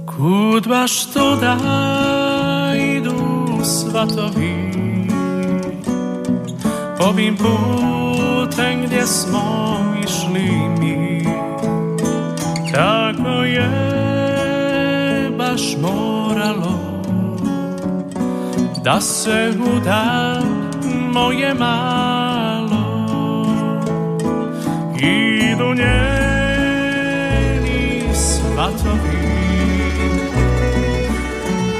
Kud 0.06 0.68
baš 0.68 1.13
to 1.13 1.36
da 1.36 2.12
svatovi. 3.63 4.73
Ovim 6.99 7.38
putem 7.38 8.86
gdje 8.86 9.08
smo 9.08 9.78
išli 10.04 10.52
mi 10.80 11.26
Tako 12.73 13.43
je 13.43 13.69
baš 15.38 15.62
moralo 15.82 16.80
Da 18.84 19.02
se 19.02 19.54
uda 19.76 20.41
moje 21.13 21.54
malo. 21.54 22.84
Idu 24.97 25.73
njeni 25.76 26.84
svatovi 28.13 29.23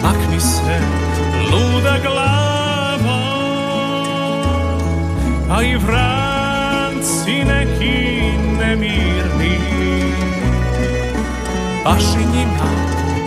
Makni 0.04 0.39
se 0.39 1.12
luda 1.54 1.98
glava 2.02 3.20
A 5.50 5.63
i 5.63 5.76
vranci 5.78 7.44
neki 7.46 8.22
nemirni. 8.60 9.58
Baš 11.86 12.04
i 12.04 12.38
njima 12.38 12.70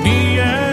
nije 0.05 0.65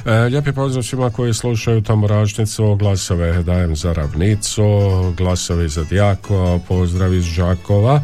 lijepi 0.05 0.51
pozdrav 0.51 0.83
svima 0.83 1.09
koji 1.09 1.33
slušaju 1.33 1.81
tamburašnicu 1.81 2.75
glasove 2.75 3.43
dajem 3.43 3.75
za 3.75 3.93
ravnicu 3.93 4.63
glasovi 5.17 5.69
za 5.69 5.83
Dijako 5.83 6.59
pozdrav 6.67 7.13
iz 7.13 7.23
Žakova 7.23 8.01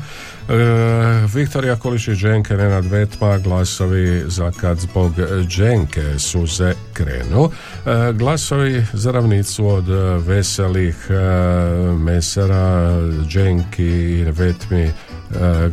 E, 0.50 1.28
Viktorija 1.34 1.76
Kolišić 1.76 2.18
Dženke, 2.18 2.58
Nenad 2.58 2.86
Vetma, 2.86 3.38
glasovi 3.38 4.24
za 4.28 4.52
kad 4.52 4.80
zbog 4.80 5.12
Dženke 5.48 6.20
suze 6.20 6.74
krenu. 6.94 7.50
E, 7.86 8.14
glasovi 8.14 8.86
za 8.94 9.12
ravnicu 9.12 9.68
od 9.68 9.88
veselih 10.26 11.08
e, 11.10 11.14
mesara, 11.94 12.98
Dženki 13.28 13.84
i 13.84 14.24
Vetmi, 14.24 14.84
e, 14.84 14.92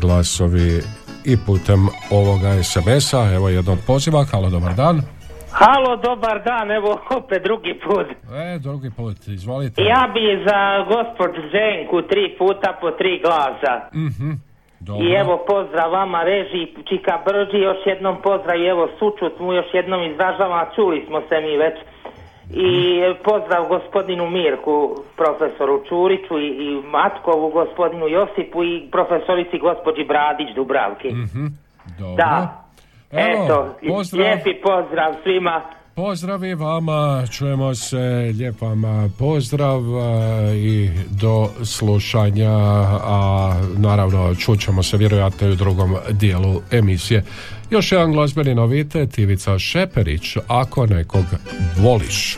glasovi 0.01 0.83
i 1.25 1.37
putem 1.37 1.89
ovoga 2.11 2.63
SMS-a. 2.63 3.33
Evo 3.33 3.49
jedno 3.49 3.73
od 3.73 3.79
poziva. 3.87 4.25
Halo, 4.25 4.51
dobar 4.51 4.75
dan. 4.75 5.16
Halo, 5.59 5.97
dobar 5.97 6.43
dan, 6.43 6.71
evo 6.71 7.01
opet 7.11 7.43
drugi 7.43 7.75
put. 7.85 8.07
E, 8.35 8.59
drugi 8.59 8.91
put, 8.97 9.17
izvolite. 9.29 9.83
Ja 9.83 10.11
bi 10.15 10.45
za 10.47 10.59
gospođu 10.93 11.41
Ženku 11.55 12.03
tri 12.03 12.35
puta 12.39 12.79
po 12.81 12.91
tri 12.91 13.21
glasa. 13.25 13.75
Mhm. 13.95 14.31
Dobro. 14.81 15.07
I 15.07 15.13
evo 15.13 15.45
pozdrav 15.49 15.93
vama 15.93 16.23
reži 16.23 16.67
Čika 16.89 17.19
Brđi, 17.27 17.59
još 17.59 17.77
jednom 17.87 18.17
pozdrav 18.23 18.61
i 18.61 18.67
evo 18.67 18.89
sučut 18.99 19.41
mu 19.41 19.53
još 19.53 19.67
jednom 19.73 20.11
izražavam, 20.13 20.67
čuli 20.75 21.05
smo 21.07 21.21
se 21.29 21.41
mi 21.41 21.57
već. 21.57 21.77
I 22.51 23.01
pozdrav 23.25 23.69
gospodinu 23.69 24.31
Mirku, 24.31 24.97
profesoru 25.17 25.85
Čuriću 25.89 26.39
i, 26.39 26.49
i 26.67 26.83
Matkovu, 26.87 27.51
gospodinu 27.51 28.09
Josipu 28.09 28.65
i 28.65 28.89
profesorici 28.93 29.59
gospođi 29.59 30.05
Bradić 30.05 30.49
Dubravki. 30.55 31.09
Mhm. 31.09 31.47
Dobro. 31.99 32.17
Da. 32.17 32.66
Evo, 33.11 33.45
Eto, 33.45 33.77
pozdrav. 33.89 34.27
lijepi 34.27 34.51
pozdrav 34.63 35.15
svima. 35.23 35.63
Pozdrav 35.95 36.45
i 36.45 36.55
vama, 36.55 37.27
čujemo 37.33 37.75
se, 37.75 38.33
lijep 38.39 38.61
vam 38.61 38.83
pozdrav 39.19 39.81
a, 39.97 40.53
i 40.55 40.91
do 41.11 41.49
slušanja, 41.65 42.51
a 43.03 43.55
naravno 43.77 44.35
čućemo 44.35 44.83
se 44.83 44.97
vjerojatno 44.97 45.49
i 45.49 45.53
u 45.53 45.55
drugom 45.55 45.97
dijelu 46.11 46.61
emisije. 46.71 47.25
Još 47.71 47.93
jedan 47.93 48.13
glazbeni 48.13 48.55
novitet, 48.55 49.19
Ivica 49.19 49.59
Šeperić, 49.59 50.37
ako 50.49 50.87
nekog 50.87 51.25
voliš. 51.77 52.37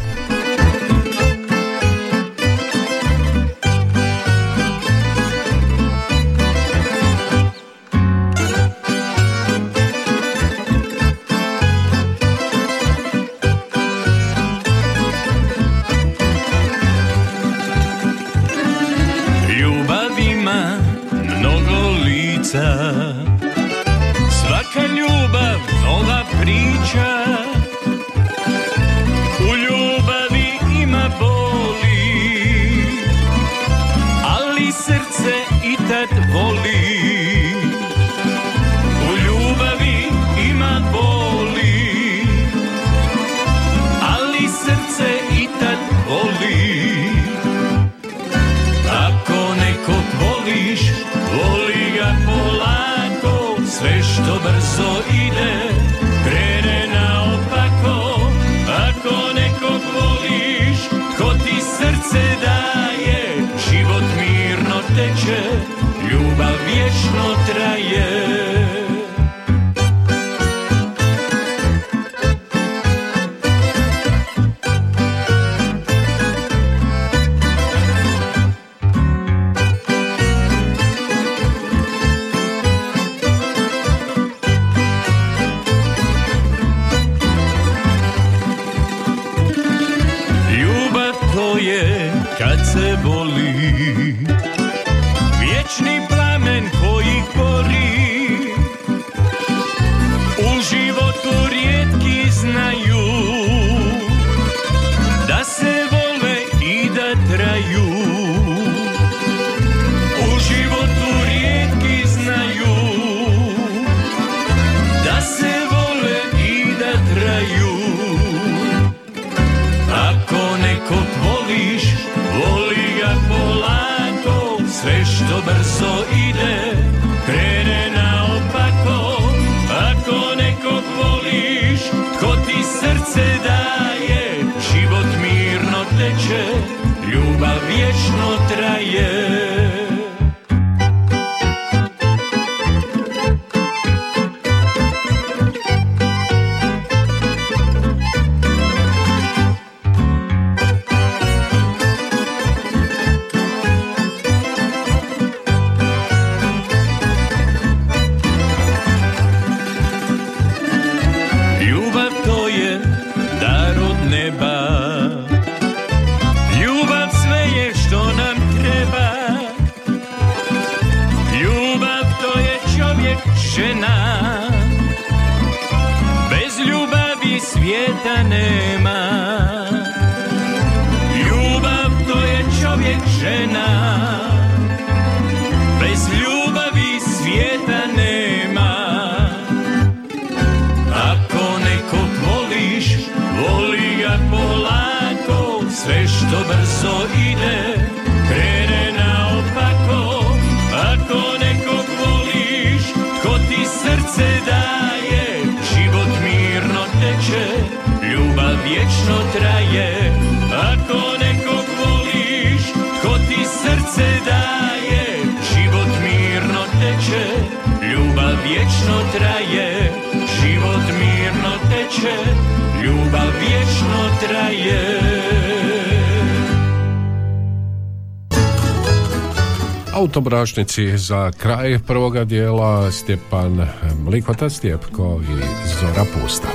Autobrašnici 230.38 230.98
za 230.98 231.30
kraj 231.38 231.78
prvoga 231.86 232.24
dijela 232.24 232.92
Stjepan 232.92 233.68
Mlikota 234.04 234.50
Stjepko 234.50 235.20
i 235.22 235.42
Zora 235.80 236.04
Pusta. 236.14 236.48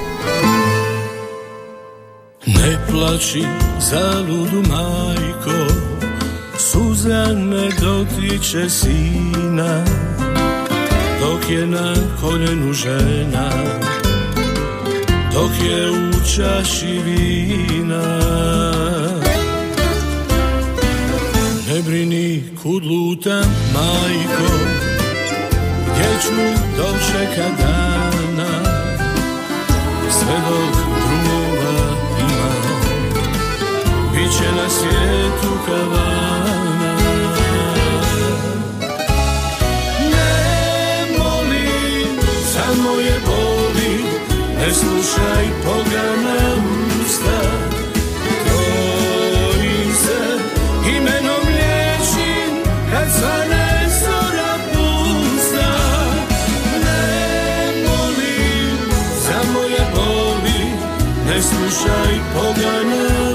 Ne 2.45 2.77
plaći 2.89 3.43
za 3.79 4.23
ludu 4.29 4.69
majko 4.69 5.73
Suza 6.57 7.25
ne 7.33 7.69
dotiče 7.81 8.69
sina 8.69 9.85
Dok 11.19 11.49
je 11.49 11.67
na 11.67 11.93
koljenu 12.21 12.73
žena 12.73 13.49
Dok 15.33 15.51
je 15.69 15.91
u 15.91 16.11
čaši 16.35 17.01
vina 17.05 18.52
kud 22.83 22.91
lutam 22.91 23.45
majko 23.73 24.53
Gdje 25.85 26.09
ću 26.21 26.33
dočeka 26.77 27.49
dana 27.59 28.63
Sve 30.09 30.35
dok 30.49 30.75
drumova 30.75 31.95
ima. 32.19 32.49
Biće 34.13 34.51
na 34.55 34.69
svijetu 34.69 35.57
kavana. 35.65 36.95
Ne 40.11 41.17
molim 41.17 42.19
za 42.53 42.83
moje 42.83 43.19
boli 43.25 44.03
Ne 44.59 44.73
slušaj 44.73 45.45
pogana 45.65 46.72
Ne 61.43 61.49
slušaj 61.49 63.32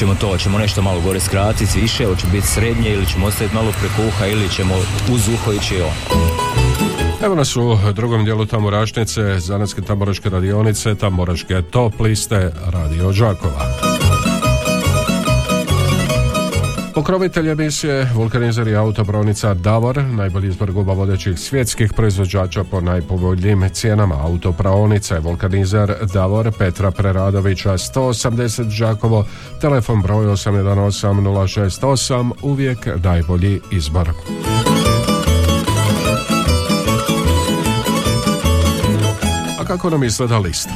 ćemo 0.00 0.14
to? 0.14 0.28
Hoćemo 0.28 0.58
nešto 0.58 0.82
malo 0.82 1.00
gore 1.00 1.20
skratiti, 1.20 1.80
više, 1.80 2.06
hoće 2.06 2.26
biti 2.32 2.46
srednje 2.46 2.90
ili 2.90 3.06
ćemo 3.06 3.26
ostaviti 3.26 3.54
malo 3.54 3.72
prekuha 3.80 4.26
ili 4.26 4.48
ćemo 4.48 4.74
uz 5.12 5.28
uho 5.28 5.52
ići 5.52 5.80
on. 5.80 6.20
Evo 7.22 7.34
nas 7.34 7.56
u 7.56 7.76
drugom 7.92 8.24
dijelu 8.24 8.46
Tamorašnice, 8.46 9.40
Zanetske 9.40 9.82
tamoraške 9.82 10.30
radionice, 10.30 10.94
Tamoraške 10.94 11.62
top 11.62 12.00
liste 12.00 12.52
Radio 12.66 13.12
Đakova. 13.12 13.69
Pokrovitelj 17.00 17.50
emisije 17.50 18.10
vulkanizer 18.14 18.68
i 18.68 18.76
autopravnica 18.76 19.54
Davor, 19.54 20.04
najbolji 20.04 20.48
izbor 20.48 20.72
guba 20.72 20.92
vodećih 20.92 21.38
svjetskih 21.38 21.92
proizvođača 21.92 22.64
po 22.64 22.80
najpovoljnijim 22.80 23.68
cijenama 23.72 24.14
autopravnice, 24.24 25.18
vulkanizer 25.18 25.94
Davor 26.12 26.52
Petra 26.58 26.90
Preradovića 26.90 27.72
180 27.72 28.78
Đakovo, 28.78 29.26
telefon 29.60 30.02
broj 30.02 30.26
818 30.26 31.80
068, 31.80 32.32
uvijek 32.42 32.88
najbolji 33.04 33.60
izbor. 33.70 34.10
A 39.60 39.64
kako 39.66 39.90
nam 39.90 40.04
izgleda 40.04 40.38
lista? 40.38 40.70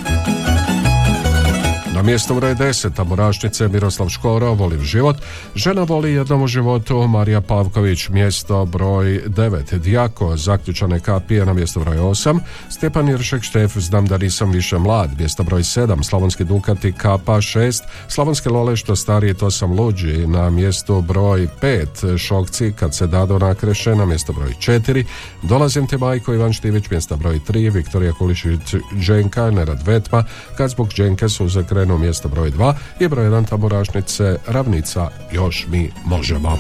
Na 2.05 2.11
mjestu 2.11 2.35
broj 2.35 2.55
10 2.55 2.95
tamorašnice 2.95 3.69
Miroslav 3.69 4.09
Škoro, 4.09 4.55
Volim 4.55 4.83
život. 4.83 5.17
Žena 5.55 5.83
voli 5.83 6.13
jednom 6.13 6.43
u 6.43 6.47
životu 6.47 7.07
Marija 7.07 7.41
Pavković, 7.41 8.09
mjesto 8.09 8.65
broj 8.65 9.23
9. 9.27 9.79
Dijako, 9.79 10.37
zaključane 10.37 11.01
kapije 11.01 11.47
na 11.47 11.53
mjesto 11.53 11.81
broj 11.81 11.97
8. 11.97 12.39
Stjepan 12.71 13.09
Iršek 13.09 13.43
Štef, 13.43 13.77
znam 13.77 14.07
da 14.07 14.19
nisam 14.19 14.51
više 14.51 14.79
mlad, 14.79 15.11
mjesto 15.19 15.43
broj 15.43 15.63
7. 15.63 16.03
Slavonski 16.03 16.45
Dukati 16.45 16.93
kapa 16.93 17.37
6. 17.37 17.83
Slavonske 18.09 18.49
Lole 18.49 18.77
što 18.77 18.97
starije 18.97 19.35
to 19.35 19.51
sam 19.51 19.73
luđi 19.73 20.27
na 20.27 20.51
mjestu 20.51 21.01
broj 21.01 21.49
5. 21.63 22.19
Šokci 22.19 22.73
kad 22.79 22.95
se 22.95 23.07
dado 23.07 23.39
nakreše 23.39 23.95
na 23.95 24.07
mjesto 24.07 24.33
broj 24.33 24.53
4. 24.59 25.05
Dolazim 25.43 25.87
te 25.87 25.99
majko 25.99 26.35
Ivan 26.35 26.53
Štivić, 26.53 26.91
mjesta 26.91 27.17
broj 27.17 27.41
3. 27.49 27.73
Viktorija 27.73 28.13
Kulišić 28.13 28.75
Dženka, 29.01 29.51
Nerad 29.51 29.87
Vetma, 29.87 30.25
kad 30.57 30.71
zbog 30.71 30.89
Dženke 30.89 31.29
su 31.29 31.49
zakrenu 31.95 31.99
mjesto 31.99 32.29
broj 32.29 32.51
2 32.51 32.75
i 33.01 33.09
broj 33.09 33.27
1 33.27 33.49
tamorašnice 33.49 34.37
Ravnica 34.47 35.09
Još 35.33 35.67
mi 35.69 35.91
možemo. 36.05 36.59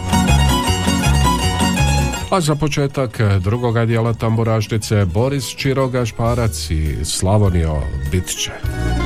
A 2.30 2.40
za 2.40 2.54
početak 2.54 3.20
drugoga 3.40 3.84
dijela 3.84 4.14
tamburašnice 4.14 5.04
Boris 5.04 5.56
Čiroga 5.56 6.04
Šparac 6.04 6.70
i 6.70 7.04
Slavonio 7.04 7.82
Bitće. 8.10 9.03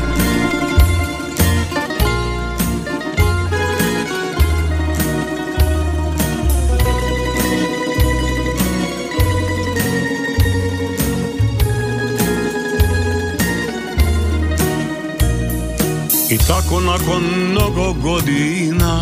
Tako 16.48 16.80
nakon 16.80 17.22
mnogo 17.50 17.92
godina 17.92 19.00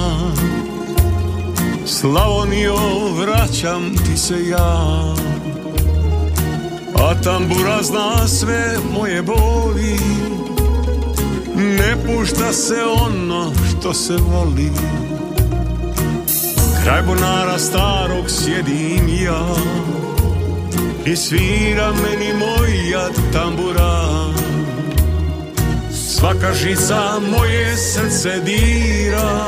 Slavonio 1.87 2.77
vraćam 3.21 3.97
ti 3.97 4.17
se 4.17 4.49
ja. 4.49 5.15
A 6.95 7.15
tambura 7.25 7.83
zna 7.83 8.29
sve 8.29 8.79
moje 8.93 9.23
boli. 9.23 9.99
Ne 11.57 11.97
pušta 12.07 12.53
se 12.53 12.85
ono 13.07 13.53
što 13.71 13.95
se 13.95 14.17
voli. 14.17 14.71
Kraj 16.85 17.03
bunara 17.03 17.59
starog 17.59 18.31
sjedim 18.31 19.09
ja. 19.25 19.47
I 21.07 21.17
svira 21.17 21.93
meni 21.93 22.33
moja 22.33 23.09
tambura 23.33 24.07
Svaka 26.19 26.53
žica 26.55 27.21
moje 27.31 27.77
srce 27.77 28.41
dira 28.45 29.47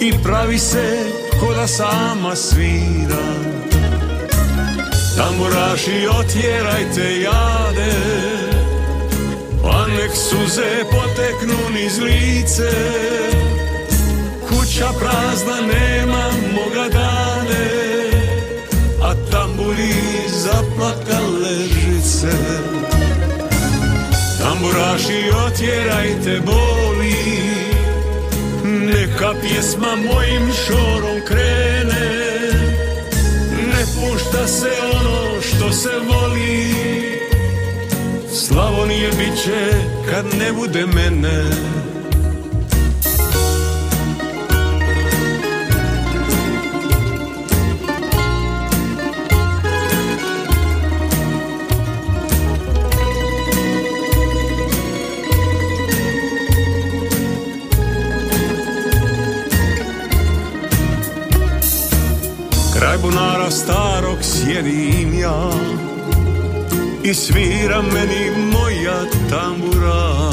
I 0.00 0.12
pravi 0.22 0.58
se 0.58 0.98
ko 1.40 1.54
da 1.54 1.66
sama 1.66 2.36
svira. 2.36 3.26
Tamburaši 5.16 6.08
otjerajte 6.18 7.20
jade 7.20 7.94
Pa 9.62 9.86
nek 9.86 10.10
suze 10.14 10.84
poteknu 10.90 11.70
niz 11.74 11.98
lice. 11.98 12.70
Kuća 14.48 14.88
prazna 14.98 15.60
nema 15.60 16.30
moga 16.54 16.88
dane 16.88 17.70
A 19.02 19.14
tamburi 19.30 19.94
zaplakale 20.28 21.56
žice 21.56 22.69
Tamburaši 24.60 25.30
otjerajte 25.46 26.40
boli. 26.46 27.14
Neka 28.64 29.34
pjesma 29.42 29.96
mojim 29.96 30.52
šorom 30.66 31.20
krene. 31.28 32.10
Ne 33.66 33.82
pušta 33.94 34.46
se 34.46 34.70
ono 34.94 35.40
što 35.40 35.72
se 35.72 35.88
voli. 36.08 36.74
Slavonije 38.34 39.08
bit 39.08 39.44
će 39.44 39.72
kad 40.10 40.24
ne 40.38 40.52
bude 40.52 40.86
mene 40.86 41.44
Kraj 62.80 62.98
bunara 62.98 63.50
starog 63.50 64.18
sjedim 64.22 65.18
ja. 65.20 65.50
I 67.04 67.14
svira 67.14 67.82
meni 67.82 68.30
moja 68.52 69.00
tambura. 69.30 70.30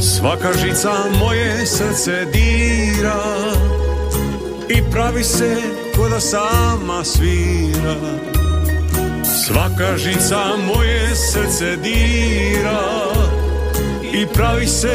Svaka 0.00 0.52
žica 0.62 0.92
moje 1.20 1.66
srce 1.66 2.26
dira 2.32 3.22
I 4.68 4.90
pravi 4.92 5.24
se 5.24 5.56
ko 5.96 6.08
da 6.08 6.20
sama 6.20 7.04
svira. 7.04 7.96
Svaka 9.46 9.96
žica 9.96 10.44
moje 10.66 11.16
srce 11.16 11.76
dira 11.76 12.82
I 14.12 14.26
pravi 14.26 14.66
se 14.66 14.94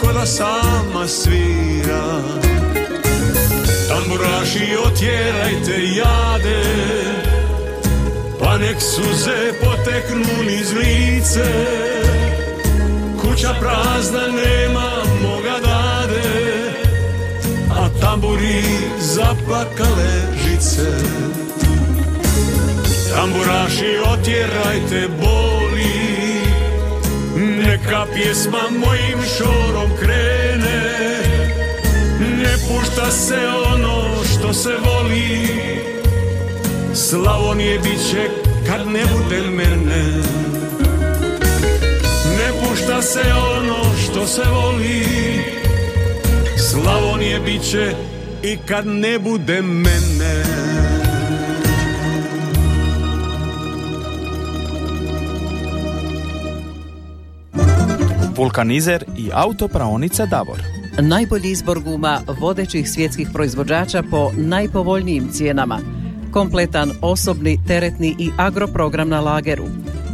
ko 0.00 0.12
da 0.12 0.26
sama 0.26 1.08
svira 1.08 2.51
Tamburaši 3.92 4.76
otjerajte 4.86 5.76
jade 5.96 6.62
Pa 8.40 8.58
nek 8.58 8.76
suze 8.80 9.52
poteknu 9.60 10.44
niz 10.46 10.72
lice. 10.72 11.52
Kuća 13.20 13.54
prazna 13.60 14.26
nema 14.26 14.90
moga 15.22 15.58
dade 15.64 16.72
A 17.70 17.88
tamburi 18.00 18.62
zaplakale 18.98 20.12
žice. 20.44 20.90
Tamburaši 23.14 23.98
otjerajte 24.12 25.08
boli 25.20 25.92
Neka 27.36 28.06
pjesma 28.14 28.62
mojim 28.70 29.18
šorom 29.38 29.90
krene. 30.00 30.52
ne 30.58 31.21
pušta 32.92 33.10
se 33.10 33.38
ono 33.74 34.24
što 34.24 34.52
se 34.52 34.70
voli. 34.84 35.48
Slavonije 36.94 37.78
bit 37.78 38.10
će 38.10 38.28
kad 38.66 38.86
ne 38.86 39.02
bude 39.16 39.42
mene. 39.50 40.04
Ne 42.38 42.48
pušta 42.60 43.02
se 43.02 43.20
ono 43.60 43.76
što 44.04 44.26
se 44.26 44.42
voli. 44.50 45.04
Slavonije 46.70 47.40
bit 47.40 47.62
će 47.70 47.94
i 48.42 48.56
kad 48.56 48.86
ne 48.86 49.18
bude 49.18 49.62
mene. 49.62 50.44
Vulkanizer 58.36 59.04
i 59.16 59.30
autopraonica 59.32 60.26
Davor. 60.26 60.71
Najbolji 61.00 61.50
izbor 61.50 61.80
guma 61.80 62.20
vodećih 62.40 62.90
svjetskih 62.90 63.28
proizvođača 63.32 64.02
po 64.10 64.30
najpovoljnijim 64.36 65.28
cijenama. 65.32 65.78
Kompletan 66.32 66.90
osobni, 67.02 67.58
teretni 67.66 68.16
i 68.18 68.30
agroprogram 68.36 69.08
na 69.08 69.20
lageru. 69.20 69.64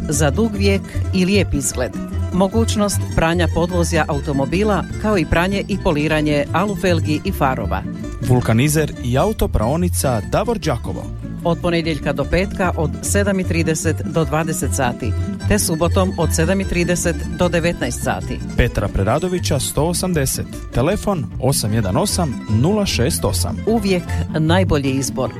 Za 0.09 0.29
dug 0.31 0.51
vijek 0.55 0.81
i 1.13 1.25
lijep 1.25 1.53
izgled. 1.53 1.91
Mogućnost 2.33 2.99
pranja 3.15 3.47
podvozja 3.55 4.05
automobila 4.07 4.83
kao 5.01 5.17
i 5.17 5.25
pranje 5.25 5.63
i 5.67 5.77
poliranje 5.83 6.45
alufelgi 6.53 7.21
i 7.25 7.31
farova. 7.31 7.83
Vulkanizer 8.21 8.93
i 9.03 9.17
autopraonica 9.17 10.21
Davor 10.31 10.59
Đakovo. 10.59 11.18
Od 11.43 11.57
ponedjeljka 11.61 12.13
do 12.13 12.23
petka 12.23 12.71
od 12.77 12.91
7.30 12.91 14.03
do 14.03 14.25
20 14.25 14.73
sati, 14.73 15.11
te 15.47 15.59
subotom 15.59 16.13
od 16.17 16.29
7.30 16.29 17.13
do 17.37 17.49
19 17.49 17.91
sati. 17.91 18.39
Petra 18.57 18.87
Preradovića 18.87 19.59
180. 19.59 20.43
Telefon 20.73 21.25
818 21.39 22.27
068. 22.49 23.49
Uvijek 23.67 24.03
najbolji 24.39 24.91
izbor. 24.91 25.31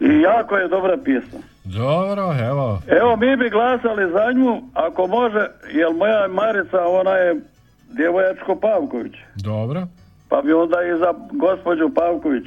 I 0.00 0.20
jako 0.20 0.56
je 0.56 0.68
dobra 0.68 0.96
pjesma. 1.04 1.38
Dobro, 1.64 2.34
evo. 2.50 2.82
Evo 2.86 3.16
mi 3.16 3.36
bi 3.36 3.50
glasali 3.50 4.12
za 4.12 4.32
nju, 4.32 4.62
ako 4.74 5.06
može, 5.06 5.46
jer 5.72 5.88
moja 5.98 6.28
Marica, 6.28 6.86
ona 6.86 7.10
je 7.10 7.40
djevojačko 7.92 8.56
Pavković. 8.56 9.12
Dobro. 9.34 9.86
Pa 10.36 10.42
bi 10.42 10.52
onda 10.52 10.78
i 10.82 10.98
za 11.02 11.10
gospođu 11.44 11.86
Pavković. 11.98 12.46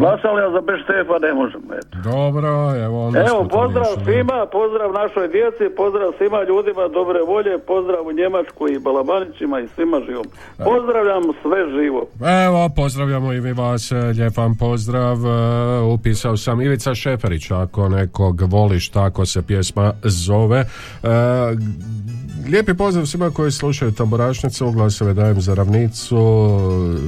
Glasali, 0.00 0.40
a 0.46 0.50
za 0.56 0.60
bez 0.68 0.78
Štefa 0.84 1.16
ne 1.26 1.32
možemo. 1.40 1.68
Eto. 1.80 1.94
Dobro, 2.10 2.50
evo 2.86 2.98
Evo, 3.28 3.40
pozdrav 3.58 3.90
svima, 4.04 4.38
pozdrav 4.58 4.88
našoj 5.02 5.26
djeci, 5.36 5.74
pozdrav 5.80 6.08
svima 6.18 6.40
ljudima 6.50 6.84
dobre 6.98 7.20
volje, 7.32 7.54
pozdrav 7.72 8.02
u 8.06 8.12
Njemačku 8.20 8.62
i 8.68 8.78
Balabanićima 8.86 9.56
i 9.60 9.68
svima 9.74 9.98
živom. 10.06 10.26
Pozdravljam 10.70 11.22
sve 11.42 11.60
živo. 11.76 12.02
Evo, 12.46 12.60
pozdravljamo 12.76 13.32
i 13.32 13.40
vi 13.40 13.52
vas, 13.52 13.92
e, 13.92 13.96
lijep 14.18 14.36
vam 14.36 14.52
pozdrav. 14.64 15.16
e, 15.26 15.80
Upisao 15.94 16.36
sam 16.36 16.60
Ivica 16.60 16.94
Šeferić, 16.94 17.50
ako 17.50 17.88
nekog 17.88 18.36
voliš, 18.40 18.88
tako 18.88 19.26
se 19.26 19.46
pjesma 19.46 19.92
zove. 20.02 20.60
E, 20.60 20.66
Lijepi 22.50 22.74
pozdrav 22.74 23.06
svima 23.06 23.30
koji 23.30 23.50
slušaju 23.50 23.92
Tamburašnicu, 23.92 24.70
glasove 24.70 25.14
dajem 25.14 25.40
za 25.40 25.54
ravnicu, 25.54 26.16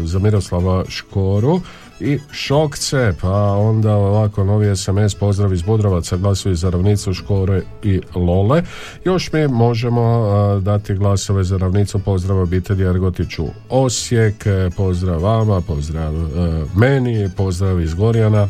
za 0.05 0.19
Miroslava 0.19 0.85
Škoru 0.89 1.61
i 2.01 2.19
Šokce, 2.33 3.15
pa 3.21 3.53
onda 3.53 3.95
ovako 3.95 4.45
novi 4.45 4.77
SMS 4.77 5.15
pozdrav 5.15 5.53
iz 5.53 5.63
Budrovaca, 5.63 6.17
glasuju 6.17 6.55
za 6.55 6.71
ravnicu 6.71 7.15
Škore 7.15 7.63
i 7.83 8.01
Lole. 8.15 8.63
Još 9.05 9.33
mi 9.33 9.49
možemo 9.49 10.29
dati 10.63 10.95
glasove 10.95 11.45
za 11.45 11.57
ravnicu, 11.57 11.99
pozdrav 11.99 12.39
obitelji 12.39 12.85
Ergotiću 12.85 13.47
Osijek, 13.71 14.45
pozdrav 14.77 15.23
vama, 15.23 15.61
pozdrav 15.61 16.15
e, 16.15 16.65
meni, 16.77 17.31
pozdrav 17.37 17.81
iz 17.81 17.95
Gorjana, 17.95 18.49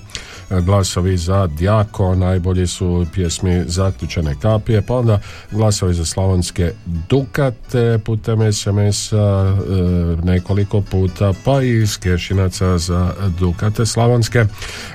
glasovi 0.50 1.16
za 1.16 1.46
Djako, 1.46 2.14
najbolji 2.14 2.66
su 2.66 3.06
pjesmi 3.12 3.64
Zaključene 3.66 4.36
kapije, 4.42 4.82
pa 4.82 4.94
onda 4.94 5.20
glasovi 5.50 5.94
za 5.94 6.04
slavonske 6.04 6.72
Dukate 7.08 7.98
putem 8.04 8.52
SMS-a 8.52 9.16
e, 9.16 10.26
nekoliko 10.26 10.80
puta, 10.80 11.32
pa 11.44 11.62
i 11.62 11.82
iz 11.82 11.98
Kešinaca 11.98 12.78
za 12.78 13.12
Dukate 13.38 13.86
slavonske. 13.86 14.44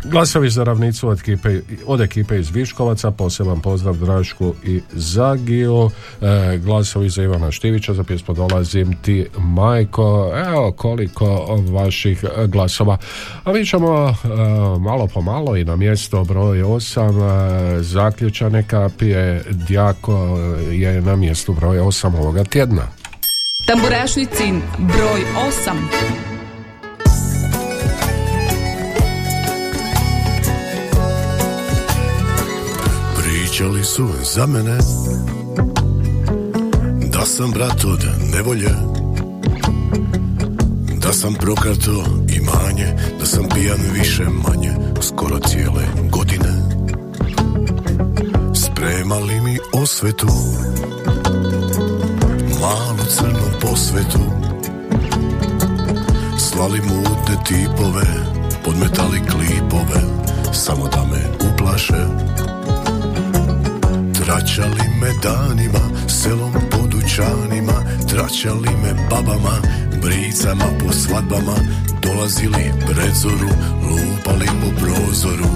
Glasovi 0.03 0.49
za 0.49 0.63
ravnicu 0.63 1.07
od 1.07 1.19
ekipe, 1.19 1.59
od 1.85 2.01
ekipe 2.01 2.39
iz 2.39 2.49
Viškovaca, 2.49 3.11
poseban 3.11 3.61
pozdrav 3.61 3.95
Drašku 3.95 4.53
i 4.63 4.81
Zagiju. 4.91 5.89
E, 6.21 6.57
glasovi 6.57 7.09
za 7.09 7.23
Ivana 7.23 7.51
Štivića 7.51 7.93
za 7.93 8.03
pjesmu 8.03 8.33
Dolazim 8.33 8.93
ti 9.01 9.27
majko. 9.37 10.31
Evo 10.47 10.71
koliko 10.71 11.25
vaših 11.71 12.25
glasova. 12.47 12.97
A 13.43 13.53
mi 13.53 13.65
ćemo 13.65 14.09
e, 14.09 14.13
malo 14.79 15.07
po 15.07 15.21
malo 15.21 15.40
i 15.57 15.65
na 15.65 15.75
mjesto 15.75 16.23
broj 16.23 16.57
8 16.57 17.79
e, 17.79 17.83
zaključane 17.83 18.63
kapije 18.63 19.43
Djako 19.49 20.37
je 20.71 21.01
na 21.01 21.15
mjestu 21.15 21.53
broj 21.53 21.77
8 21.77 22.15
ovoga 22.15 22.43
tjedna. 22.43 22.83
Tamburašnicin 23.65 24.61
broj 24.79 25.21
8. 25.65 26.21
Pričali 33.17 33.83
su 33.83 34.07
za 34.23 34.45
mene 34.45 34.77
Da 37.13 37.25
sam 37.25 37.51
brat 37.51 37.85
od 37.85 38.05
nevolje 38.33 38.69
Da 41.11 41.15
sam 41.15 41.33
prokrato 41.33 42.03
imanje 42.29 42.87
Da 43.19 43.25
sam 43.25 43.43
pijan 43.53 43.79
više 43.93 44.23
manje 44.23 44.71
Skoro 45.01 45.39
cijele 45.39 45.83
godine. 46.09 46.49
Spremali 48.55 49.41
mi 49.41 49.57
osvetu? 49.73 50.27
Malu 52.61 53.05
crnu 53.09 53.59
posvetu. 53.61 54.19
Slali 56.37 56.81
mutne 56.81 57.35
tipove 57.47 58.05
Podmetali 58.65 59.19
klipove 59.19 60.01
Samo 60.53 60.87
da 60.87 61.05
me 61.05 61.51
uplaše. 61.53 62.05
Tračali 64.13 64.89
me 65.01 65.13
danima, 65.23 66.07
selom 66.07 66.53
po 66.71 66.77
dućanima 66.87 67.90
Tračali 68.11 68.69
me 68.83 68.93
babama, 69.09 69.55
bricama 70.01 70.65
po 70.79 70.93
svadbama 70.93 71.55
Dolazili 72.01 72.73
pred 72.85 73.15
zoru, 73.15 73.51
lupali 73.83 74.45
po 74.45 74.69
prozoru 74.79 75.47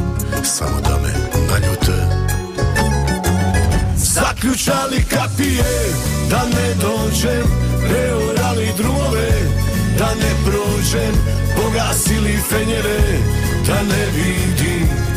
Samo 0.43 0.81
da 0.81 0.97
me 1.03 1.13
naljute. 1.51 1.99
Zaključali 3.95 5.03
kapije, 5.09 5.63
da 6.29 6.45
ne 6.45 6.73
dođem 6.81 7.45
Preorali 7.89 8.67
drumove, 8.77 9.29
da 9.99 10.07
ne 10.15 10.31
prođem 10.45 11.13
Pogasili 11.55 12.37
fenjere, 12.49 12.99
da 13.67 13.83
ne 13.83 14.05
vidim 14.15 15.14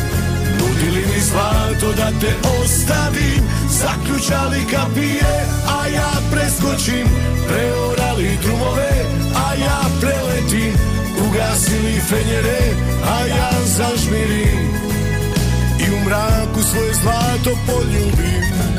Nudili 0.79 1.05
mi 1.05 1.19
zlato 1.21 1.93
da 1.93 2.11
te 2.19 2.35
ostavim 2.61 3.43
Zaključali 3.69 4.59
kapije, 4.71 5.45
a 5.67 5.87
ja 5.87 6.11
preskočim. 6.31 7.07
Preorali 7.47 8.37
drumove, 8.43 8.89
a 9.35 9.53
ja 9.53 9.81
preletim. 10.01 10.73
Ugasili 11.27 12.01
fenjere, 12.09 12.59
a 13.03 13.25
ja 13.25 13.49
zažmirim. 13.65 14.69
I 15.79 15.93
u 15.93 16.05
mraku 16.05 16.61
svoje 16.71 16.93
zlato 16.93 17.57
poljubim 17.67 18.78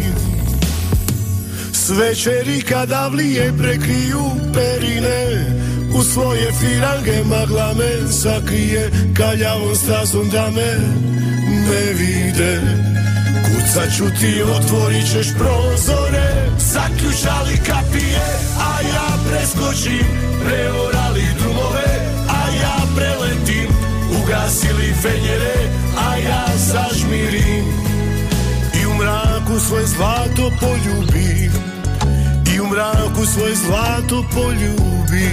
Večeri 1.99 2.61
kada 2.61 3.11
prekriju 3.57 4.23
perine 4.53 5.45
U 5.95 6.03
svoje 6.03 6.51
firange 6.59 7.23
magla 7.23 7.73
me 7.73 8.11
sakrije 8.11 8.91
Kaljavom 9.17 9.75
stazom 9.75 10.29
da 10.29 10.49
me 10.55 10.77
ne 11.67 11.93
vide 11.93 12.61
Kucat 13.45 13.97
ću 13.97 14.03
ti, 14.19 14.43
otvorit 14.57 15.11
ćeš 15.11 15.27
prozore. 15.37 16.49
Zaključali 16.59 17.57
kapije, 17.67 18.25
a 18.59 18.81
ja 18.81 19.07
preskočim 19.29 20.05
Preorali 20.45 21.25
drumove, 21.39 21.91
a 22.29 22.41
ja 22.61 22.77
preletim 22.95 23.69
Ugasili 24.23 24.93
fenjere, 25.01 25.55
a 25.97 26.17
ja 26.17 26.45
zažmirim. 26.57 27.65
I 28.81 28.85
u 28.85 28.93
mraku 28.93 29.59
svoje 29.59 29.85
zlato 29.85 30.51
poljubi 30.59 31.31
I 31.43 31.47
u 31.47 31.80
mraku 32.71 33.25
svoje 33.25 33.55
zlato 33.55 34.23
poljubi 34.33 35.27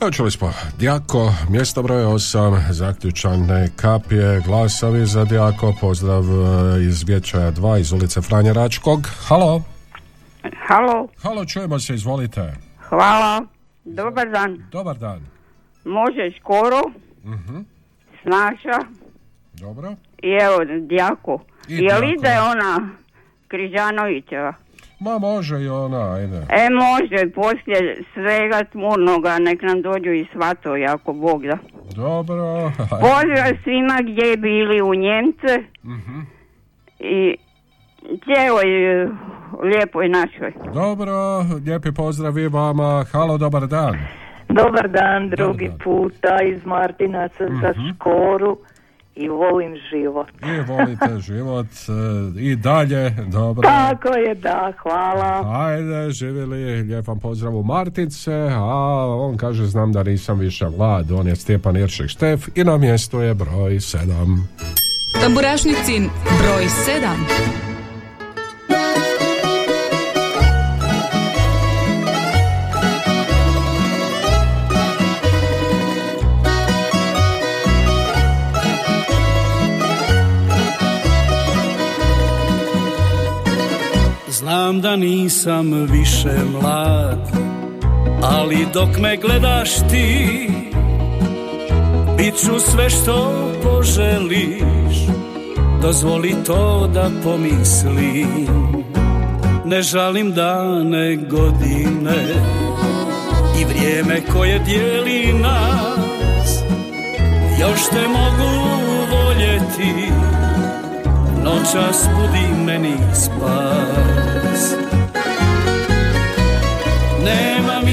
Evo 0.00 0.10
čuli 0.10 0.30
smo 0.30 0.52
Djako, 0.78 1.32
mjesto 1.48 1.82
broj 1.82 2.04
8, 2.04 2.72
zaključane 2.72 3.68
kapije, 3.76 4.40
glasovi 4.40 5.06
za 5.06 5.24
Djako, 5.24 5.74
pozdrav 5.80 6.24
e, 6.24 6.82
iz 6.82 7.02
Vječaja 7.02 7.52
2 7.52 7.80
iz 7.80 7.92
ulice 7.92 8.22
Franja 8.22 8.52
Račkog. 8.52 9.08
Halo? 9.20 9.62
Halo, 10.66 11.08
Halo, 11.22 11.44
čujemo 11.44 11.78
se, 11.78 11.94
izvolite. 11.94 12.54
hvala. 12.88 13.42
Dobar 13.84 14.30
dan. 14.30 14.58
Dobar 14.72 14.98
dan. 14.98 15.20
Može 15.84 16.30
skoro, 16.40 16.80
Mhm, 17.24 17.56
snaša 18.26 18.78
Dobro. 19.54 19.94
i 20.18 20.30
evo 20.32 20.56
Djako. 20.80 21.38
I 21.68 21.74
Jel 21.74 21.86
Djako. 21.90 22.04
ide 22.08 22.30
ona 22.42 22.88
Križanovićeva? 23.48 24.52
Ma 25.00 25.18
može 25.18 25.62
i 25.62 25.68
ona, 25.68 26.14
ajde. 26.14 26.36
E 26.36 26.68
može, 26.72 27.30
poslije 27.30 27.78
svega 28.14 28.64
tmurnoga 28.64 29.38
nek 29.38 29.62
nam 29.62 29.82
dođu 29.82 30.10
i 30.12 30.26
svatovi 30.32 30.86
ako 30.86 31.12
Bog 31.12 31.42
da. 31.42 31.58
Dobro. 31.96 32.44
ajde. 32.64 32.86
Pozdrav 32.90 33.56
svima 33.64 33.98
gdje 34.02 34.36
bili 34.36 34.82
u 34.82 34.94
Njemce 34.94 35.64
Mhm. 35.84 36.20
i 37.00 37.36
cijeloj 38.24 38.64
lijepoj 39.64 40.08
našoj. 40.08 40.52
Dobro, 40.74 41.12
lijepi 41.66 41.92
pozdrav 41.92 42.38
i 42.38 42.48
vama. 42.48 43.04
Halo, 43.12 43.38
dobar 43.38 43.66
dan. 43.66 43.94
Dobar 44.48 44.88
dan, 44.88 45.30
drugi 45.30 45.70
puta 45.84 46.42
iz 46.42 46.64
Martinaca 46.64 47.44
za 47.60 47.70
Mhm. 47.70 47.88
Škoru 47.94 48.58
i 49.14 49.28
volim 49.28 49.74
život. 49.90 50.28
I 50.42 50.60
volite 50.62 51.18
život 51.32 51.66
e, 51.66 52.40
i 52.40 52.56
dalje, 52.56 53.10
dobro. 53.10 53.62
Tako 53.62 54.08
je, 54.08 54.34
da, 54.34 54.72
hvala. 54.82 55.44
Ajde, 55.66 56.10
živjeli, 56.10 56.56
lijep 56.82 57.06
vam 57.06 57.18
pozdrav 57.20 57.56
u 57.56 57.62
Martince, 57.62 58.32
a 58.52 58.64
on 59.08 59.36
kaže 59.36 59.64
znam 59.64 59.92
da 59.92 60.02
nisam 60.02 60.38
više 60.38 60.66
mlad, 60.68 61.12
on 61.12 61.26
je 61.26 61.36
Stjepan 61.36 61.76
Iršek 61.76 62.08
Štef 62.08 62.48
i 62.54 62.64
na 62.64 62.76
mjestu 62.76 63.20
je 63.20 63.34
broj 63.34 63.72
7. 63.72 64.38
Tamburašnicin 65.22 66.02
broj 66.38 66.64
7. 66.64 67.75
Znam 84.46 84.80
da 84.80 84.96
nisam 84.96 85.86
više 85.90 86.32
mlad 86.52 87.30
Ali 88.22 88.66
dok 88.74 88.88
me 89.00 89.16
gledaš 89.16 89.70
ti 89.74 90.48
Bit 92.16 92.34
ću 92.36 92.60
sve 92.60 92.90
što 92.90 93.52
poželiš. 93.62 94.96
Dozvoli 95.82 96.34
to 96.46 96.90
da 96.94 97.10
pomislim. 97.24 98.46
Ne 99.64 99.82
žalim 99.82 100.32
dane 100.32 101.16
godine 101.16 102.24
I 103.60 103.64
vrijeme 103.64 104.20
koje 104.32 104.58
dijeli 104.58 105.32
nas. 105.32 106.62
Još 107.60 107.88
te 107.90 108.08
mogu 108.08 108.66
voljeti 109.10 110.12
Noćas 111.44 112.08
budi 112.16 112.64
meni 112.64 112.96
spas 113.14 114.35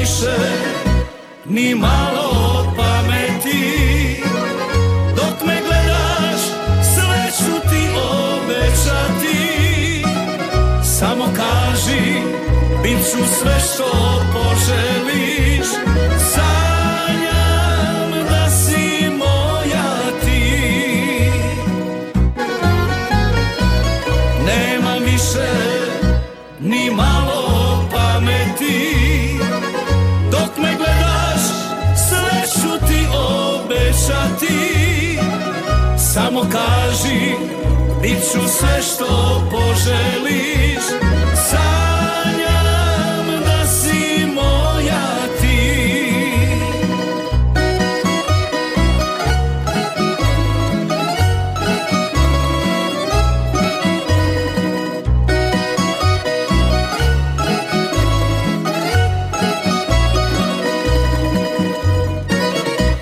više 0.03 0.37
ni 1.45 1.75
malo 1.75 2.73
pameti. 2.77 4.23
Dok 5.15 5.47
me 5.47 5.57
gledaš 5.65 6.41
sve 6.95 7.31
ću 7.37 7.69
ti 7.69 7.89
obećati. 8.33 9.41
Samo 10.99 11.25
kaži 11.25 12.21
bit 12.83 12.97
ću 13.11 13.17
sve 13.39 13.59
što 13.59 13.91
poželiš. 14.33 15.67
Sanjam 16.33 18.11
da 18.29 18.49
si 18.49 19.09
moja 19.09 19.93
ti. 20.25 20.71
Nema 24.45 24.93
više 25.05 25.49
ni 26.59 26.91
malo 26.91 27.32
ću 38.21 38.47
sve 38.47 38.81
što 38.81 39.41
poželiš 39.51 40.83
Sanjam 41.49 43.43
da 43.45 43.67
si 43.67 44.25
moja 44.33 45.27
ti. 45.41 45.83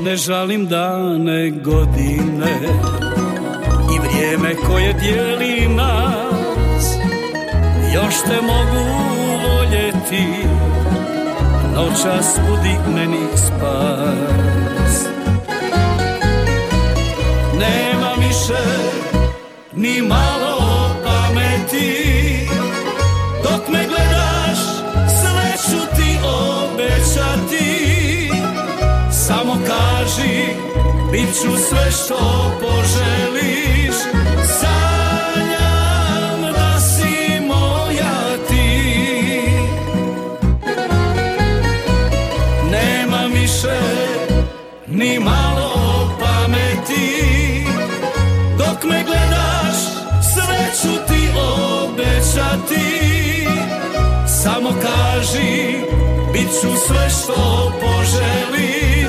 Ne 0.03 0.15
žalim 0.15 0.67
dane 0.67 1.49
godine 1.49 3.10
vrijeme 4.21 4.55
koje 4.67 4.93
dijeli 4.93 5.67
nas 5.67 6.95
Još 7.93 8.13
te 8.27 8.41
mogu 8.41 8.85
voljeti 9.47 10.27
Noćas 11.75 12.39
budi 12.49 12.75
meni 12.95 13.27
spas. 13.35 15.05
Nema 17.53 18.27
više 18.27 18.63
ni 19.73 20.01
malo 20.01 20.59
pameti. 21.03 22.47
Dok 23.43 23.67
me 23.67 23.85
gledaš 23.87 24.59
sve 25.21 25.77
obećati. 26.63 28.29
Samo 29.11 29.53
kaži, 29.53 30.45
bit 31.11 31.41
ću 31.41 31.57
sve 31.69 31.91
što 31.91 32.51
poželiš 32.61 33.80
obećati 52.31 53.47
Samo 54.43 54.69
kaži, 54.69 55.77
bit 56.33 56.47
ću 56.61 56.67
sve 56.87 57.09
što 57.09 57.71
poželiš 57.81 59.00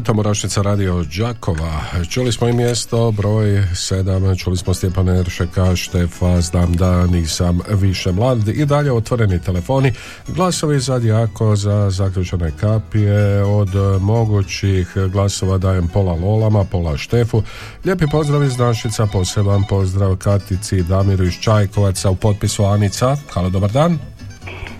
je 0.00 0.04
Tamburašnica 0.04 0.62
radio 0.62 1.04
Đakova. 1.18 1.80
Čuli 2.10 2.32
smo 2.32 2.48
i 2.48 2.52
mjesto, 2.52 3.10
broj 3.10 3.46
7, 3.72 4.42
čuli 4.42 4.56
smo 4.56 4.74
Stjepana 4.74 5.16
Eršeka, 5.16 5.76
Štefa, 5.76 6.40
Znam 6.40 6.72
da 6.72 7.06
nisam 7.06 7.60
više 7.68 8.12
mlad 8.12 8.48
i 8.48 8.66
dalje 8.66 8.92
otvoreni 8.92 9.42
telefoni. 9.42 9.92
Glasovi 10.28 10.80
za 10.80 10.98
Djako, 10.98 11.56
za 11.56 11.90
zaključene 11.90 12.52
kapije, 12.60 13.44
od 13.44 13.68
mogućih 14.00 14.96
glasova 15.12 15.58
dajem 15.58 15.88
pola 15.88 16.12
Lolama, 16.12 16.64
pola 16.64 16.96
Štefu. 16.96 17.42
Lijepi 17.84 18.04
pozdrav 18.10 18.44
iz 18.44 18.58
Našica, 18.58 19.06
poseban 19.06 19.64
pozdrav 19.68 20.16
Katici 20.16 20.82
Damiru 20.82 21.24
iz 21.24 21.34
Čajkovaca 21.40 22.10
u 22.10 22.16
potpisu 22.16 22.64
Anica. 22.64 23.16
Halo, 23.34 23.50
dobar 23.50 23.70
dan. 23.70 23.98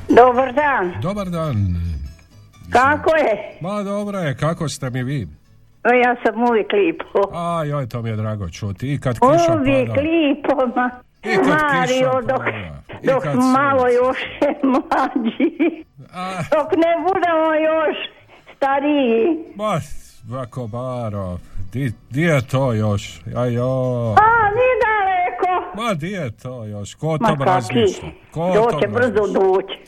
Dobar 0.09 0.55
dan. 0.55 1.03
Dobar 1.03 1.31
dan. 1.31 1.81
Kako 2.73 3.17
je? 3.17 3.59
Ma 3.61 3.83
dobro 3.83 4.19
je, 4.19 4.37
kako 4.37 4.69
ste 4.69 4.91
mi 4.91 5.03
vi? 5.03 5.29
O, 5.85 5.93
Ja 5.95 6.17
sam 6.25 6.43
uvijek 6.43 6.73
lipo. 6.75 7.31
A, 7.33 7.65
joj, 7.65 7.89
to 7.89 8.03
mi 8.03 8.11
je 8.11 8.17
drago 8.17 8.49
čuti. 8.49 8.93
I 8.95 9.01
kad 9.01 9.15
kiša 9.15 9.55
Uvijek 9.55 9.89
pada. 9.89 10.01
lipo, 10.01 10.67
ma. 10.77 10.91
I 11.23 11.37
kad 11.37 11.47
Mario, 11.47 11.87
kiša 12.11 12.21
dok, 12.23 12.39
pada. 12.39 12.83
I 13.03 13.07
dok 13.07 13.23
kad 13.23 13.37
malo 13.37 13.87
još 13.89 14.19
mlađi. 14.65 15.85
Dok 16.51 16.69
ne 16.75 16.93
budemo 17.03 17.55
još 17.55 17.97
stariji. 18.57 19.37
Ma, 19.57 19.81
Vako 20.29 20.67
Baro, 20.67 21.39
di, 21.73 21.93
di 22.11 22.23
je 22.23 22.41
to 22.43 22.73
još? 22.73 23.21
Ajo. 23.37 23.71
A, 24.11 24.31
ni 24.51 24.69
daleko. 24.83 25.77
Ma, 25.77 25.95
di 25.95 26.11
je 26.11 26.31
to 26.33 26.65
još? 26.65 26.95
Ko 26.95 27.17
Ma 27.21 27.29
to 27.29 27.35
kaki, 27.35 27.45
razmišlja? 27.45 28.09
Ko 28.31 28.43
o 28.43 28.55
doće 28.55 28.85
tom 28.87 28.93
brzo 28.95 29.27
doći. 29.27 29.79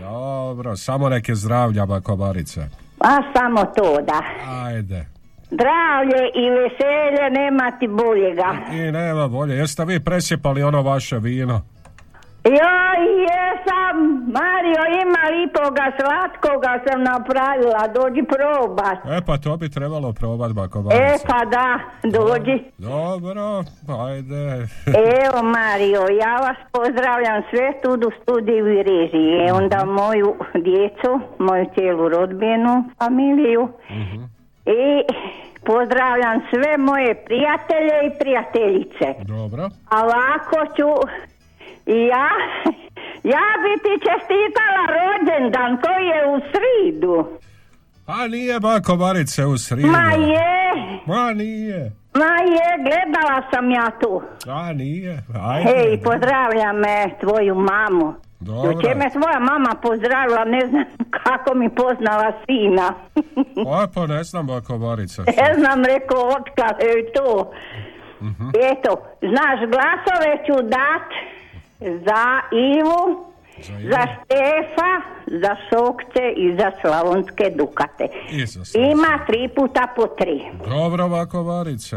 Dobro, 0.00 0.76
samo 0.76 1.08
neke 1.08 1.34
zdravlja, 1.34 1.86
Bakobarice. 1.86 2.60
A 3.00 3.16
samo 3.36 3.64
to 3.64 3.98
da. 4.02 4.22
Ajde. 4.64 5.06
Zdravlje 5.50 6.30
i 6.34 6.50
veselje 6.50 7.30
nema 7.30 7.70
ti 7.70 7.88
boljega. 7.88 8.56
I 8.72 8.92
nema 8.92 9.28
bolje. 9.28 9.56
Jeste 9.56 9.84
vi 9.84 10.00
presjepali 10.00 10.62
ono 10.62 10.82
vaše 10.82 11.18
vino? 11.18 11.62
Joj, 12.44 13.00
jesam, 13.22 13.96
Mario, 14.32 14.82
ima 15.02 15.22
lipoga, 15.30 15.92
slatkoga 15.98 16.80
sam 16.84 17.02
napravila, 17.02 17.88
dođi 17.94 18.22
probat. 18.24 18.98
E 19.06 19.20
pa 19.26 19.36
to 19.38 19.56
bi 19.56 19.68
trebalo 19.70 20.12
probat, 20.12 20.50
E 20.50 20.54
Bakobarice. 20.54 21.26
pa 21.26 21.44
da, 21.46 21.78
dođi. 22.04 22.64
Dobro, 22.78 23.64
ajde. 24.06 24.44
Evo 25.24 25.42
Mario, 25.44 26.00
ja 26.20 26.36
vas 26.36 26.56
pozdravljam 26.72 27.42
sve 27.50 27.72
tu 27.82 28.08
u 28.08 28.10
studiju 28.22 28.66
i 28.68 28.82
režiji. 28.82 29.46
E, 29.48 29.52
onda 29.52 29.84
moju 29.84 30.34
djecu, 30.56 31.10
moju 31.38 31.66
cijelu 31.74 32.08
rodbinu, 32.08 32.84
familiju. 32.98 33.68
I 34.66 35.02
pozdravljam 35.64 36.40
sve 36.50 36.76
moje 36.78 37.14
prijatelje 37.24 37.96
i 38.06 38.18
prijateljice. 38.18 39.06
Dobro. 39.24 39.62
A 39.90 39.96
ovako 40.02 40.74
ću 40.76 40.88
i 41.86 41.98
ja, 42.06 42.28
ja 43.34 43.46
bi 43.62 43.72
ti 43.82 43.92
čestitala 43.98 44.82
rođendan 44.90 45.76
koji 45.76 46.06
je 46.06 46.26
u 46.26 46.40
sridu. 46.42 47.26
A 48.06 48.28
nije 48.28 48.60
Bakobarice 48.60 49.46
u 49.46 49.58
sridu. 49.58 49.88
Ma 49.88 50.12
je, 50.12 50.72
Ma 51.06 51.32
nije. 51.32 51.92
ma 52.14 52.24
je, 52.46 52.66
gledala 52.78 53.42
sam 53.50 53.70
ja 53.70 53.90
tu. 54.00 54.22
A 54.48 54.72
nije. 54.72 55.22
Ajde. 55.42 55.70
Hej, 55.70 56.00
pozdravljam 56.00 56.76
me, 56.76 57.10
tvoju 57.20 57.54
mamu. 57.54 58.14
Dobro. 58.40 58.70
Jučer 58.70 58.96
me 58.96 59.10
tvoja 59.10 59.38
mama 59.40 59.74
pozdravila, 59.82 60.44
ne 60.44 60.66
znam 60.66 60.84
kako 61.24 61.54
mi 61.54 61.68
poznala 61.70 62.32
sina. 62.46 62.94
O, 63.66 63.86
pa 63.94 64.06
ne 64.06 64.24
znam 64.24 64.46
Bakobarice. 64.46 65.22
ne 65.22 65.54
znam, 65.54 65.84
rekao, 65.84 66.18
otkad 66.28 66.76
je 66.80 67.12
to. 67.12 67.52
Mhm. 68.22 68.48
Eto, 68.48 68.90
znaš, 69.22 69.58
glasove 69.60 70.36
ću 70.46 70.52
dat 70.62 71.08
za 71.80 72.42
Ivu, 72.52 73.24
za 73.90 74.02
Štefa, 74.06 74.90
za 75.30 75.56
Šokce 75.68 76.24
i 76.36 76.56
za 76.56 76.70
Slavonske 76.80 77.50
Dukate. 77.58 78.06
I 78.30 78.46
za 78.46 78.78
Ima 78.78 79.18
tri 79.26 79.48
puta 79.56 79.86
po 79.96 80.06
tri. 80.06 80.40
Dobro, 80.68 81.08
Bakobarice. 81.08 81.96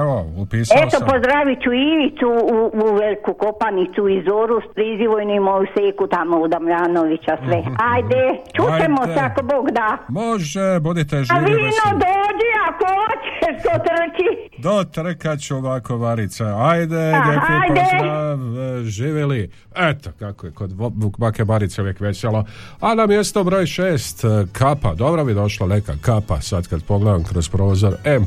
Evo, 0.00 0.26
upisao 0.36 0.76
Eto, 0.78 0.98
sam. 0.98 1.08
pozdravit 1.08 1.58
ću 1.62 1.72
Ivicu 1.72 2.26
u, 2.26 2.56
u 2.74 2.94
Veliku 2.94 3.34
Kopanicu 3.34 4.08
i 4.08 4.22
Zoru 4.22 4.60
s 4.60 4.74
Prizivojnim 4.74 5.42
moju 5.42 5.66
seku 5.76 6.06
tamo 6.06 6.36
u 6.38 6.48
Damjanovića 6.48 7.36
sve. 7.44 7.62
Ajde, 7.92 8.22
čutemo 8.56 9.00
Ajde. 9.02 9.14
se 9.14 9.20
ako 9.20 9.42
Bog 9.42 9.70
da. 9.70 9.98
Može, 10.08 10.80
budite 10.80 11.16
A 11.16 11.22
živi 11.24 11.44
vino 11.46 11.66
veseli. 11.66 11.92
dođi 12.06 12.48
ako 12.68 12.84
hoćeš, 12.98 13.62
to 13.62 13.70
trči. 13.78 14.26
Do 14.58 14.84
trkat 14.84 15.38
ću 15.40 15.60
Bakobarice. 15.60 16.44
Ajde, 16.44 16.96
A, 17.14 17.28
lijepi 17.28 17.52
ajde. 17.62 17.80
pozdrav, 17.90 18.38
e, 18.58 18.84
živjeli. 18.84 19.50
Eto, 19.76 20.10
kako 20.18 20.46
je 20.46 20.52
kod 20.52 20.70
bake 21.18 21.44
Barice 21.44 21.82
uvijek 21.82 22.00
veselo. 22.00 22.44
A 22.80 22.94
na 22.94 23.06
mjesto 23.06 23.44
broj 23.44 23.66
šest, 23.66 24.24
e, 24.24 24.46
kapa. 24.52 24.94
Dobro 24.94 25.24
bi 25.24 25.34
došla 25.34 25.66
neka 25.66 25.96
kapa, 26.00 26.40
sad 26.40 26.68
kad 26.68 26.84
pogledam 26.84 27.24
kroz 27.24 27.48
prozor. 27.48 27.96
M 28.04 28.26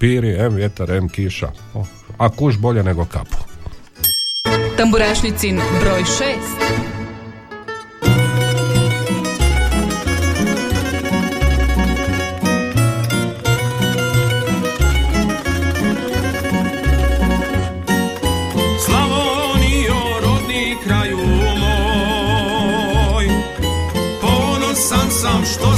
piri, 0.00 0.36
M 0.38 0.54
vjetar, 0.54 0.90
M 0.90 1.08
kiša. 1.08 1.50
O, 1.74 1.84
a 2.18 2.28
kuš 2.28 2.58
bolje 2.58 2.82
nego 2.82 3.04
kapu. 3.04 3.36
Tamburašnicin 4.76 5.60
broj 5.80 6.02
6. 6.02 6.89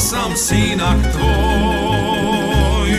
sam 0.03 0.37
sinak 0.37 0.99
tvoj. 1.13 2.91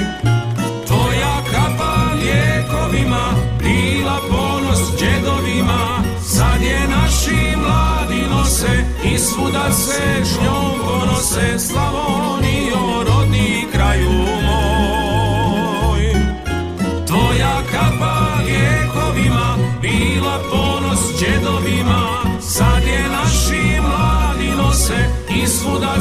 Tvoja 0.87 1.35
kapa 1.51 1.95
lijekovima 2.15 3.25
Bila 3.59 4.19
ponos 4.29 4.79
džedovima 4.99 6.03
Sad 6.21 6.61
je 6.61 6.87
naši 6.87 7.57
mladi 7.57 8.21
nose 8.29 8.85
I 9.03 9.19
svuda 9.19 9.71
se 9.71 10.23
s 10.23 10.41
njom 10.41 10.71
ponose. 10.85 11.59
Slavonijo, 11.59 12.22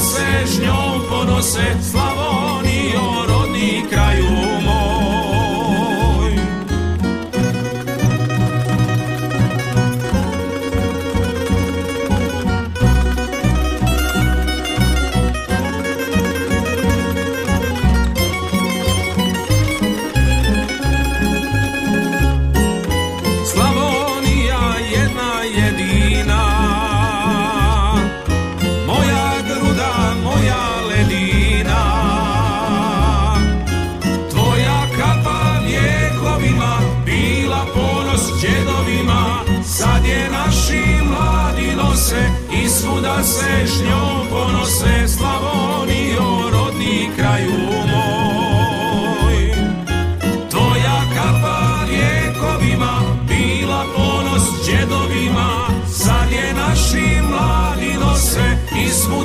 se 0.00 0.46
s 0.46 0.60
njom 0.60 1.02
ponose 1.10 1.76
Slavonijo, 1.90 2.61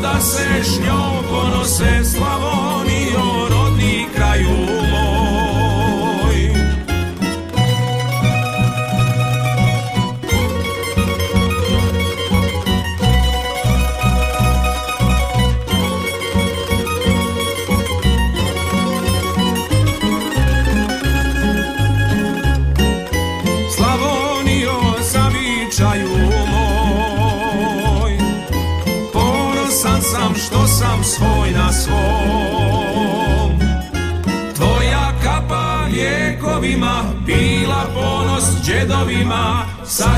svuda 0.07 0.19
se 0.21 0.63
s 0.63 0.79
njom 0.79 1.23
ponose 1.29 2.03
Slavonijo, 2.03 3.49
rodni 3.49 4.05
kraju 4.15 4.76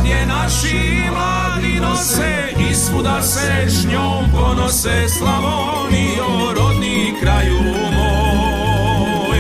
Je 0.10 0.26
naši 0.26 1.04
mladi 1.12 1.80
nose 1.80 2.54
i 2.70 2.76
svuda 2.76 3.22
se 3.22 3.66
s 3.68 3.86
njom 3.86 4.26
ponose 4.32 5.10
Slavonijo 5.18 6.54
rodni 6.56 7.14
kraju 7.22 7.60
moj. 7.96 9.40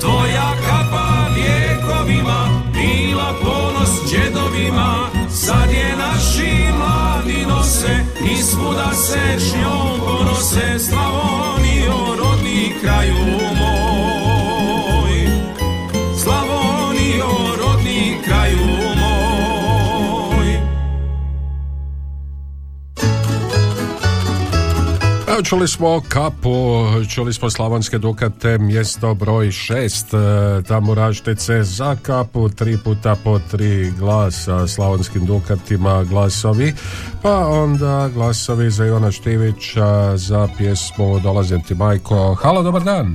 Tvoja 0.00 0.52
kapa 0.66 1.26
vjekovima 1.34 2.62
bila 2.72 3.34
ponos 3.42 4.10
džedovima 4.10 5.08
Sad 5.30 5.70
je 5.70 5.96
naši 5.96 6.72
mladi 6.78 7.46
nose 7.48 8.04
i 8.32 8.42
svuda 8.42 8.92
se 8.92 9.38
s 9.38 9.54
njom 9.54 10.00
ponose 10.00 10.78
Slavonijo 10.78 12.16
rodni 12.18 12.72
kraju 12.82 13.24
moj 13.56 13.59
Evo 25.40 25.44
čuli 25.44 25.68
smo 25.68 26.00
kapu, 26.08 26.84
čuli 27.14 27.32
smo 27.32 27.50
slavonske 27.50 27.98
dukate, 27.98 28.58
mjesto 28.58 29.14
broj 29.14 29.50
šest, 29.50 30.14
e, 30.14 30.18
tamburaštice 30.68 31.62
za 31.62 31.96
kapu, 32.02 32.48
tri 32.48 32.76
puta 32.84 33.16
po 33.24 33.38
tri 33.50 33.90
glasa 33.98 34.66
slavonskim 34.66 35.26
dukatima 35.26 36.04
glasovi, 36.04 36.72
pa 37.22 37.46
onda 37.48 38.08
glasovi 38.14 38.70
za 38.70 38.86
Ivana 38.86 39.10
Štivića 39.10 40.16
za 40.16 40.48
pjesmu 40.58 41.20
Dolazim 41.22 41.62
ti 41.62 41.74
majko. 41.74 42.34
Halo, 42.42 42.62
dobar 42.62 42.82
dan. 42.82 43.06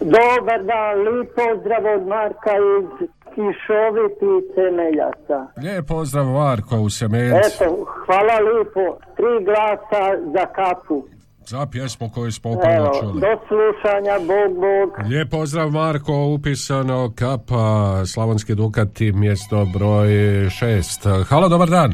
Dobar 0.00 0.60
dan, 0.64 0.94
lijep 1.04 1.34
pozdrav 1.34 1.84
od 1.96 2.06
Marka 2.06 2.54
iz 2.74 3.08
Kišoviti 3.34 4.32
temeljaca. 4.54 5.38
Lijep 5.62 5.86
pozdrav 5.88 6.26
Marko 6.26 6.76
u 6.76 6.90
Semencu. 6.90 7.36
Eto, 7.46 7.86
hvala 8.06 8.36
lijepo, 8.46 8.98
tri 9.16 9.44
glasa 9.44 10.04
za 10.34 10.46
kapu. 10.46 11.13
Za 11.46 11.66
pjesmu 11.66 12.10
koju 12.10 12.32
smo 12.32 12.50
upravo 12.50 12.90
čuli. 13.00 13.20
do 13.20 13.32
slušanja, 13.48 14.18
Bog, 14.18 14.54
Bog. 14.54 15.06
Lijep 15.08 15.30
pozdrav 15.30 15.70
Marko, 15.70 16.12
upisano 16.12 17.12
kapa, 17.14 17.66
Slavonski 18.06 18.54
Dukati, 18.54 19.12
mjesto 19.12 19.66
broj 19.74 20.08
šest. 20.50 21.06
Halo, 21.28 21.48
dobar 21.48 21.68
dan. 21.68 21.92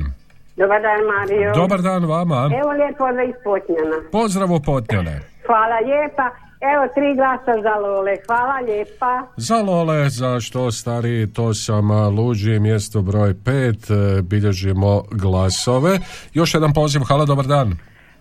Dobar 0.57 0.81
dan, 0.83 1.01
Mario. 1.15 1.53
Dobar 1.55 1.83
dan 1.83 2.05
vama. 2.05 2.51
Evo 2.63 2.73
lijepo 2.73 3.05
za 3.17 3.23
ispotnjena. 3.23 3.97
Pozdrav 4.13 4.53
u 4.53 4.61
Potnjane. 4.61 5.21
Hvala 5.47 5.79
lijepa. 5.85 6.31
Evo 6.73 6.85
tri 6.95 7.15
glasa 7.15 7.63
za 7.63 7.75
Lole. 7.75 8.17
Hvala 8.27 8.59
lijepa. 8.67 9.27
Za 9.37 9.57
Lole, 9.63 10.09
za 10.09 10.41
što 10.41 10.71
stari, 10.71 11.33
to 11.33 11.55
sam 11.55 11.91
Luđi, 12.19 12.59
mjesto 12.59 13.03
broj 13.03 13.35
pet, 13.45 13.91
e, 13.91 14.23
bilježimo 14.23 15.03
glasove. 15.11 15.99
Još 16.35 16.55
jedan 16.55 16.73
poziv, 16.73 17.01
halo, 17.09 17.27
dobar 17.27 17.47
dan. 17.47 17.79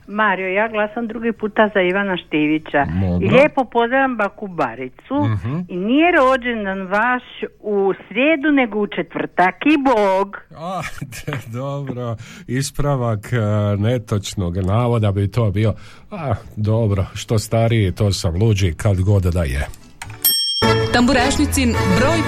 Mario, 0.10 0.48
ja 0.48 0.68
glasam 0.68 1.08
drugi 1.08 1.32
puta 1.32 1.70
za 1.74 1.82
Ivana 1.82 2.18
Štivića. 2.18 2.86
Dobro. 3.02 3.26
I 3.26 3.30
lijepo 3.30 3.64
pozdravljam 3.66 4.18
Baku 4.18 4.48
Baricu. 4.48 5.16
Mhm. 5.34 5.56
I 5.68 5.78
nije 5.78 6.12
rođendan 6.12 6.82
vaš 6.88 7.24
u 7.60 7.94
srijedu, 8.08 8.52
nego 8.52 8.80
u 8.80 8.88
četvrtak 8.88 9.56
i 9.66 9.76
Bog. 9.90 10.38
A, 10.70 10.82
dobro, 11.62 12.16
ispravak 12.48 13.34
e, 13.34 13.38
netočnog 13.78 14.58
navoda 14.58 15.12
bi 15.12 15.32
to 15.32 15.52
bio. 15.52 15.74
A, 16.12 16.34
dobro, 16.56 17.06
što 17.14 17.40
stariji, 17.40 17.92
to 17.92 18.12
sam 18.12 18.36
Luđi, 18.36 18.74
kad 18.74 19.02
god 19.02 19.24
da 19.24 19.44
je. 19.44 19.68
Tamburašnicin 20.94 21.70
broj 22.00 22.20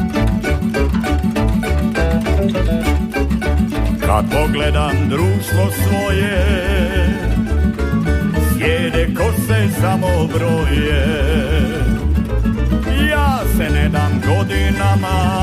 5. 0.00 0.09
Kad 4.10 4.24
pogledam 4.30 5.08
društvo 5.08 5.70
svoje 5.70 6.46
Sjede 8.52 9.14
kose 9.14 9.68
samo 9.80 10.26
broje. 10.26 11.06
Ja 13.10 13.38
se 13.56 13.70
ne 13.74 13.88
dam 13.88 14.20
godinama 14.26 15.42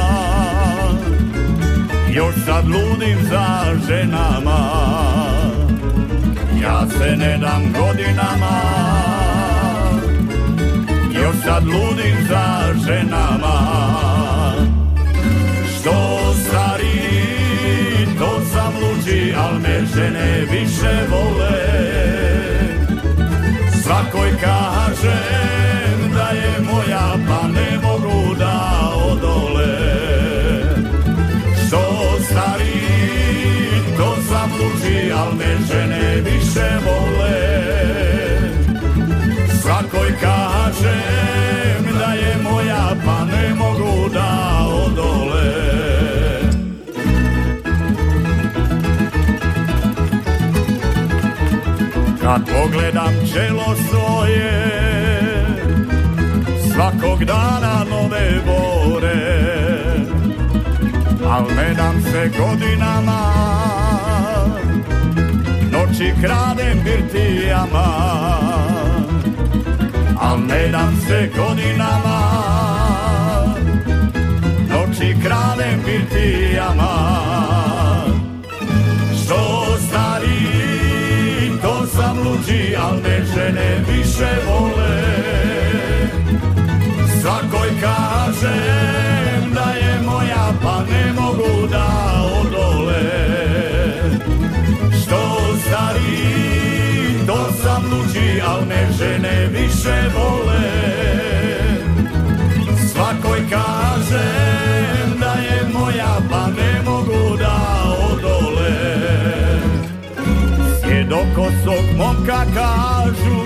Još 2.13 2.35
sad 2.45 2.65
ludim 2.67 3.17
za 3.29 3.75
ženama. 3.87 4.69
Ja 6.61 6.87
se 6.87 7.17
ne 7.17 7.37
dam 7.37 7.73
godinama 7.79 8.61
Još 11.13 11.35
sad 11.45 11.63
ludim 11.65 12.15
za 12.29 12.73
ženama 12.87 14.26
luđi, 19.47 19.53
al 19.53 19.59
me 19.59 19.85
žene 19.95 20.45
više 20.51 21.07
vole. 21.09 21.59
Svakoj 23.83 24.31
kažem 24.41 26.11
da 26.13 26.29
je 26.29 26.61
moja, 26.61 27.15
pa 27.27 27.47
ne 27.47 27.79
mogu 27.83 28.35
da 28.35 28.91
odole. 28.95 29.77
Što 31.67 31.81
stari, 32.23 32.81
to 33.97 34.15
sam 34.29 34.51
luđi, 34.51 35.11
al 35.11 35.33
me 35.35 35.57
žene 35.71 36.21
više 36.21 36.69
vole. 36.85 36.86
Kad 52.27 52.41
pogledam 52.45 53.13
čelo 53.33 53.75
svoje 53.89 54.51
Svakog 56.73 57.25
dana 57.25 57.85
nove 57.89 58.41
bore 58.45 59.43
Al 61.29 61.43
ne 61.55 61.73
dam 61.73 62.01
se 62.01 62.31
godinama 62.39 63.33
Noći 65.71 66.13
kradem 66.21 66.83
birtijama 66.83 67.87
Al 70.19 70.39
ne 70.47 70.67
dam 70.67 70.97
se 71.07 71.29
godinama 71.37 72.19
Noći 74.69 75.15
kradem 75.23 75.79
birtijama 75.85 77.76
luđi, 82.23 82.75
al 82.75 82.95
me 83.03 83.25
žene 83.35 83.83
više 83.87 84.29
vole. 84.47 84.97
Svakoj 87.21 87.69
kažem 87.81 89.53
da 89.53 89.71
je 89.71 90.01
moja, 90.05 90.53
pa 90.63 90.83
ne 90.91 91.13
mogu 91.13 91.67
da 91.67 91.87
odole. 92.41 93.03
Što 95.01 95.37
stari, 95.65 96.37
to 97.27 97.51
sam 97.63 97.83
luđi, 97.91 98.41
al 98.47 98.65
me 98.65 98.87
žene 98.99 99.47
više 99.47 99.97
vole. 100.15 100.87
Svakoj 102.91 103.39
kažem 103.49 105.19
da 105.19 105.31
je 105.31 105.69
moja, 105.73 106.17
pa 106.29 106.47
ne 106.47 106.81
mogu 106.85 107.37
da 107.37 107.86
Sjedokosog 111.17 111.97
momka 111.97 112.45
kažu 112.53 113.41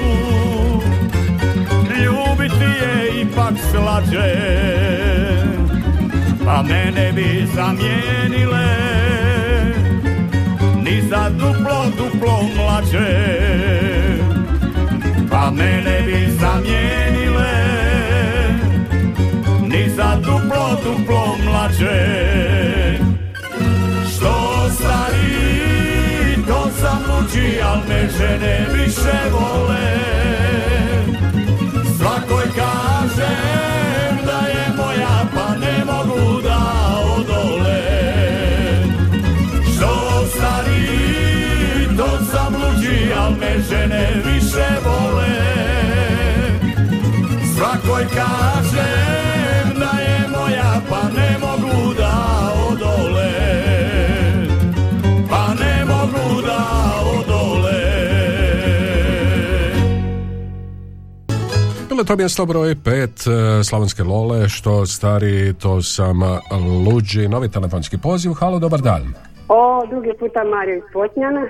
Ljubiti 2.03 2.63
je 2.63 3.21
ipak 3.21 3.53
slađe 3.71 4.35
Pa 6.45 6.63
mene 6.63 7.11
bi 7.11 7.47
zamijenile. 7.55 8.67
Ni 10.83 11.01
za 11.09 11.29
duplo, 11.29 11.85
duplo 11.97 12.41
mlađe 12.55 13.37
Pa 15.29 15.51
mene 15.51 16.01
bi 16.05 16.31
zamijenile. 16.31 17.53
Ni 19.61 19.89
za 19.89 20.15
duplo, 20.15 20.77
duplo 20.83 21.35
mlađe 21.45 22.60
Čija 27.33 27.75
me 27.87 28.09
žene 28.17 28.67
više 28.73 29.17
vole. 29.31 29.97
Svakoj 31.97 32.45
kažem 32.55 34.25
da 34.25 34.47
je 34.47 34.65
moja 34.77 35.25
Pa 35.33 35.55
ne 35.55 35.85
mogu 35.85 36.41
da 36.41 36.59
odole. 37.17 37.83
Što 39.75 40.25
stari 40.27 40.87
to 41.97 42.25
sam 42.31 42.55
luđi 42.55 43.13
Al 43.17 43.31
me 43.31 43.61
žene 43.69 44.09
više 44.25 44.67
vole. 44.85 45.37
Svakoj 47.55 48.05
kažem 48.15 49.79
da 49.79 50.01
je 50.01 50.27
moja 50.29 50.81
Pa 50.89 51.01
ne 51.19 51.37
mogu 51.39 51.70
to 62.03 62.15
mjesto 62.15 62.45
broj 62.45 62.75
pet 62.83 63.27
e, 63.27 63.63
Slavonske 63.63 64.03
Lole, 64.03 64.49
što 64.49 64.85
stari, 64.85 65.53
to 65.53 65.81
sam 65.81 66.23
e, 66.23 66.39
luđi. 66.85 67.27
Novi 67.27 67.51
telefonski 67.51 67.97
poziv, 67.97 68.33
halo, 68.33 68.59
dobar 68.59 68.81
dan. 68.81 69.13
O, 69.47 69.85
drugi 69.89 70.09
puta 70.19 70.43
Mario 70.43 70.77
iz 70.77 70.83
Potnjana. 70.93 71.41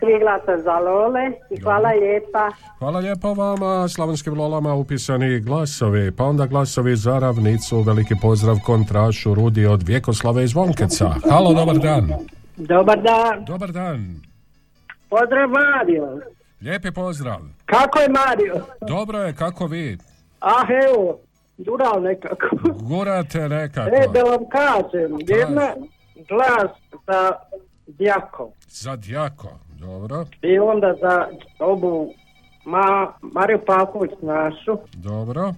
Tri 0.00 0.18
glasa 0.20 0.62
za 0.62 0.78
Lole 0.78 1.20
i 1.50 1.60
hvala 1.60 1.88
lijepa. 1.88 2.50
Hvala 2.78 2.98
lijepo 2.98 3.34
vama, 3.34 3.88
Slavonskim 3.88 4.34
Lolama 4.34 4.74
upisani 4.74 5.40
glasovi, 5.40 6.12
pa 6.12 6.24
onda 6.24 6.46
glasovi 6.46 6.96
za 6.96 7.18
ravnicu, 7.18 7.80
veliki 7.80 8.14
pozdrav 8.22 8.56
kontrašu 8.64 9.34
Rudi 9.34 9.66
od 9.66 9.82
Vjekoslave 9.82 10.44
iz 10.44 10.54
Vonkeca. 10.54 11.14
Halo, 11.30 11.54
dobar 11.54 11.78
dan. 11.78 12.10
Dobar 12.56 13.02
dan. 13.02 13.44
Dobar 13.44 13.72
dan. 13.72 14.20
Pozdrav 15.08 15.48
Mario. 15.48 16.20
Lijepi 16.60 16.90
pozdrav. 16.90 17.38
Kako 17.66 17.98
je 17.98 18.08
Mario? 18.08 18.66
Dobro 18.88 19.18
je, 19.18 19.34
kako 19.34 19.66
vi? 19.66 19.98
Ah, 20.40 20.66
evo, 20.86 21.18
dural 21.58 22.02
nekako. 22.02 22.46
Gurate 22.80 23.48
nekako. 23.48 23.96
E, 23.96 24.06
da 24.12 24.22
vam 24.22 24.48
kažem, 24.48 25.18
jedna 25.28 25.74
glas 26.28 26.70
za 27.06 27.32
Djako 27.86 28.50
Za 28.68 28.96
Djako, 28.96 29.48
dobro, 29.80 30.26
i 30.42 30.58
onda 30.58 30.94
za 31.00 31.26
obu 31.58 32.12
Ma, 32.64 33.12
Mariju 33.22 33.58
Pavković 33.66 34.10
našu 34.22 34.78
dobro. 34.92 35.54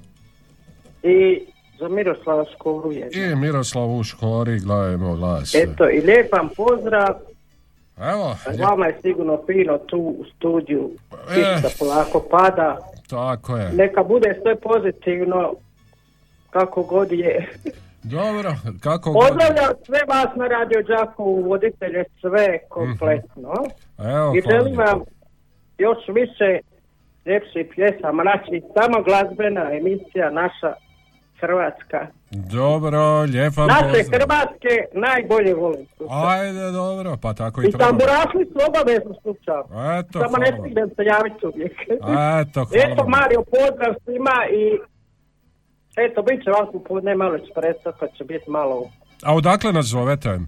i 1.02 1.46
za 1.78 1.88
Miroslava 1.88 2.44
Škoru 2.54 2.92
je. 2.92 3.08
I 3.12 3.34
Miroslav 3.36 3.90
u 3.90 4.04
Škori, 4.04 4.58
gledajmo 4.58 5.16
glas. 5.16 5.54
Eto, 5.54 5.90
i 5.90 6.00
lijep 6.00 6.32
vam 6.32 6.48
pozdrav. 6.56 7.14
Evo, 8.10 8.36
Vama 8.68 8.86
je 8.86 8.98
sigurno 9.02 9.38
fino 9.46 9.78
tu 9.78 9.98
u 9.98 10.24
studiju. 10.36 10.90
Kiša 11.34 11.68
polako 11.78 12.24
pada. 12.30 12.78
tako 13.10 13.56
je. 13.56 13.72
Neka 13.72 14.02
bude 14.02 14.38
sve 14.42 14.56
pozitivno 14.56 15.52
kako 16.50 16.82
god 16.82 17.12
je. 17.12 17.48
Dobro, 18.02 18.54
kako 18.80 19.12
god. 19.12 19.28
Pozdravljam 19.28 19.72
sve 19.86 20.00
vas 20.08 20.36
na 20.36 20.46
Radio 20.46 20.82
Đakovu, 20.82 21.42
voditelje 21.42 22.04
sve 22.20 22.58
kompletno. 22.68 23.52
Evo, 23.98 24.34
I 24.36 24.42
želim 24.50 24.76
vam 24.76 25.00
još 25.78 25.98
više 26.08 26.58
ljepših 27.26 27.66
pjesama. 27.74 28.22
Znači, 28.22 28.62
samo 28.74 29.02
glazbena 29.02 29.72
emisija 29.72 30.30
naša 30.30 30.72
Hrvatska. 31.42 32.00
Dobro, 32.30 33.20
lijep 33.20 33.56
vam 33.56 33.68
Naše 33.68 33.82
pozdrav. 33.84 34.20
Hrvatske 34.20 34.72
najbolje 35.06 35.54
volim. 35.54 35.86
Ajde, 36.10 36.70
dobro, 36.70 37.16
pa 37.22 37.34
tako 37.34 37.62
i, 37.62 37.64
I 37.66 37.70
treba. 37.70 37.84
tamburašli 37.84 38.44
su 38.52 38.58
obavezno 38.68 39.14
slučao. 39.22 39.60
Eto, 39.98 40.16
Samo 40.24 40.36
ne 40.44 40.50
stignem 40.58 40.88
se 40.96 41.02
javiti 41.12 41.46
uvijek. 41.46 41.72
Eto, 42.40 42.58
hvala 42.68 42.92
Eto. 42.92 43.08
Mario, 43.08 43.40
pozdrav 43.54 43.92
svima 44.04 44.38
i 44.60 44.62
eto, 45.96 46.22
bit 46.22 46.44
će 46.44 46.50
vas 46.50 46.68
popodne 46.72 47.14
malo 47.14 47.34
espresso, 47.36 47.92
pa 48.00 48.06
će 48.16 48.24
biti 48.24 48.50
malo 48.50 48.90
A 49.22 49.34
odakle 49.34 49.72
nas 49.72 49.86
zovete? 49.86 50.38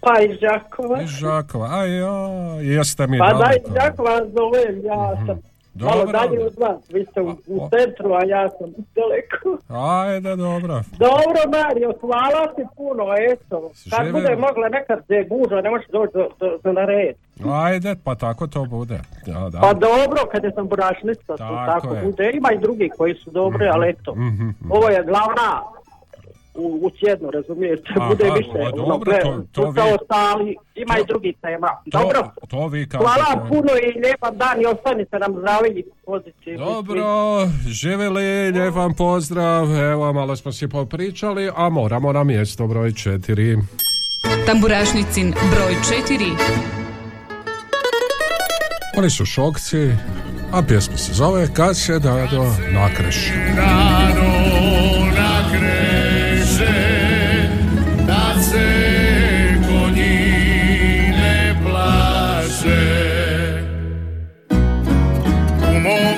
pa 0.00 0.20
iz 0.20 0.40
Đakova. 0.40 1.02
Iz 1.02 1.10
Žakova. 1.10 1.68
Aj, 1.80 1.98
joj, 1.98 2.74
jeste 2.76 3.06
mi 3.06 3.18
Pa 3.18 3.32
da, 3.32 3.50
iz 3.56 3.72
Đakova 3.74 4.16
zovem, 4.36 4.84
ja 4.84 5.16
sam 5.26 5.53
malo 5.74 6.04
Dobro. 6.04 6.12
dalje 6.12 6.44
od 6.44 6.54
vas. 6.58 6.90
Vi 6.90 7.04
ste 7.04 7.20
u, 7.20 7.28
u 7.46 7.68
centru, 7.70 8.12
a 8.12 8.24
ja 8.24 8.48
sam 8.48 8.68
daleko. 8.94 9.58
Ajde, 10.02 10.36
dobro. 10.36 10.80
Dobro, 10.98 11.40
Mario, 11.52 11.92
hvala 12.00 12.46
ti 12.46 12.62
puno, 12.76 13.04
eto. 13.32 13.70
Kad 13.90 14.12
bude 14.12 14.36
mogla 14.36 14.68
nekad 14.68 15.06
se 15.06 15.14
je 15.14 15.24
gužva, 15.24 15.60
ne 15.60 15.70
možeš 15.70 15.88
doći 15.88 16.12
do, 16.14 16.28
do, 16.40 16.58
do 16.64 16.72
na 16.72 16.84
red. 16.84 17.16
Ajde, 17.52 17.94
pa 18.04 18.14
tako 18.14 18.46
to 18.46 18.64
bude. 18.64 18.98
Da, 19.26 19.48
da. 19.50 19.60
Pa 19.60 19.72
dobro, 19.72 20.20
kad 20.32 20.44
je 20.44 20.52
sam 20.52 20.68
burašnica, 20.68 21.26
to 21.26 21.36
Tako 21.36 21.80
tako 21.80 21.94
je. 21.94 22.02
bude. 22.02 22.30
Ima 22.34 22.52
i 22.52 22.58
drugi 22.58 22.90
koji 22.98 23.14
su 23.14 23.30
dobri, 23.30 23.66
ali 23.66 23.88
eto. 23.88 24.14
Mhm. 24.14 24.48
Ovo 24.70 24.88
je 24.88 25.04
glavna 25.04 25.62
u, 26.54 26.80
u 26.82 26.90
tjednu, 26.90 27.30
razumijete, 27.30 27.82
Aha, 27.96 28.08
bude 28.08 28.24
više. 28.30 28.50
o, 28.54 28.62
ono, 28.62 28.86
dobro, 28.86 29.12
gle, 29.12 29.20
to- 29.22 29.44
to 29.52 29.72
kao 29.72 29.86
vi- 29.86 29.92
ostali, 29.92 30.56
ima 30.74 30.98
i 30.98 31.06
drugi 31.08 31.34
tema. 31.40 31.68
Dobro, 31.86 32.30
To 32.48 32.66
vi 32.66 32.88
kažete. 32.88 32.98
hvala 33.06 33.24
vam 33.30 33.48
puno 33.48 33.70
i 33.78 34.00
lijepan 34.00 34.36
dan 34.36 34.60
i 34.60 34.66
ostanite 34.66 35.18
nam 35.18 35.32
zdravi 35.32 35.68
i 35.70 35.84
pozitivni. 36.06 36.58
Dobro, 36.58 37.04
živjeli, 37.68 38.22
lijep 38.50 38.74
vam 38.74 38.94
pozdrav. 38.94 39.64
Evo, 39.82 40.12
malo 40.12 40.36
smo 40.36 40.52
si 40.52 40.68
popričali, 40.68 41.50
a 41.56 41.68
moramo 41.68 42.12
na 42.12 42.24
mjesto 42.24 42.66
broj 42.66 42.92
četiri. 42.94 43.56
Tamburašnicin 44.46 45.30
broj 45.30 45.74
4. 45.74 46.30
Oni 48.96 49.10
su 49.10 49.24
šokci, 49.26 49.90
a 50.52 50.62
pjesma 50.62 50.96
se 50.96 51.12
zove 51.12 51.48
Kad 51.52 51.76
se 51.76 51.98
dado 51.98 52.44
nakreši. 52.72 53.32
Dano 53.56 53.74
nakreše 54.04 54.53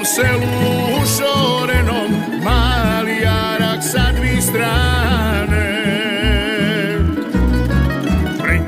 selu 0.06 1.02
šorenom 1.16 2.10
Mali 2.44 3.16
jarak 3.22 3.82
sa 3.82 4.12
dvi 4.12 4.42
strane 4.42 5.66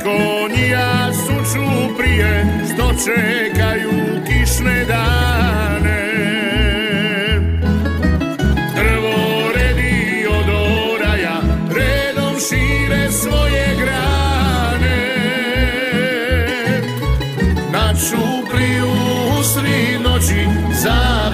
Konjija 0.02 1.12
suču 1.12 1.96
prije 1.98 2.46
Što 2.74 2.90
čekaju 3.04 3.90
kišne 4.26 4.84
dane 4.84 6.08
Drvo 8.74 9.52
redi 9.54 10.26
od 10.30 10.48
oraja, 10.48 11.40
redom 11.70 12.34
šire 12.48 13.12
svoje 13.12 13.76
grane. 13.76 14.98
Na 17.72 17.94
čupriju 17.94 18.88
usred 19.40 20.00
noći 20.02 20.46
zaprega 20.82 21.27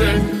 sami 0.00 0.39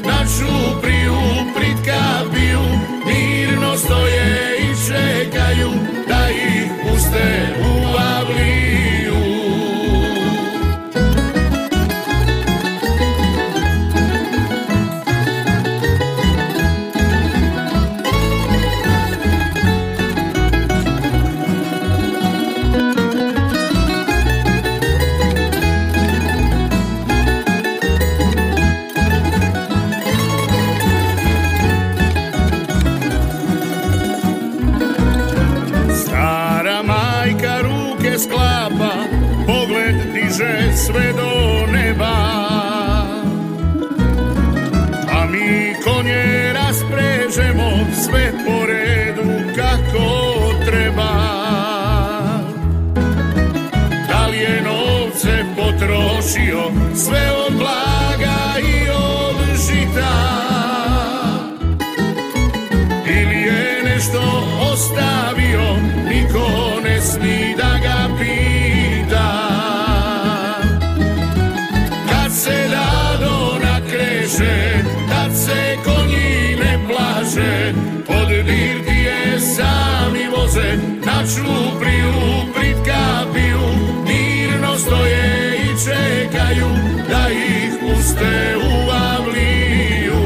birtije 78.44 79.40
sami 79.40 80.28
voze 80.36 80.76
Na 81.06 81.22
čupriju 81.34 82.12
prit 82.54 82.76
kapiju 82.76 83.60
Mirno 84.06 84.78
stoje 84.78 85.56
i 85.56 85.68
čekaju 85.84 86.68
Da 87.08 87.30
ih 87.30 87.72
puste 87.80 88.56
u 88.56 88.90
avliju. 88.90 90.20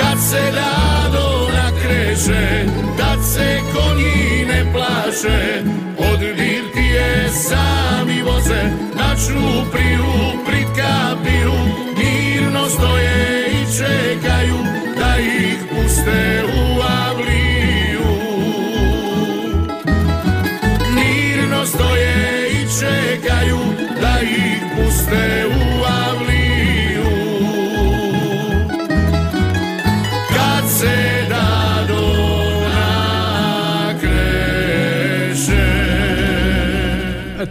Kad 0.00 0.18
se 0.30 0.52
dado 0.52 1.48
nakreće 1.54 2.64
Tad 2.98 3.18
se 3.24 3.60
konji 3.74 4.46
ne 4.48 4.72
plaše 4.72 5.62
Od 5.98 6.20
birtije 6.20 7.28
sami 7.28 8.22
voze 8.22 8.62
Na 8.94 9.16
čupriju 9.16 10.39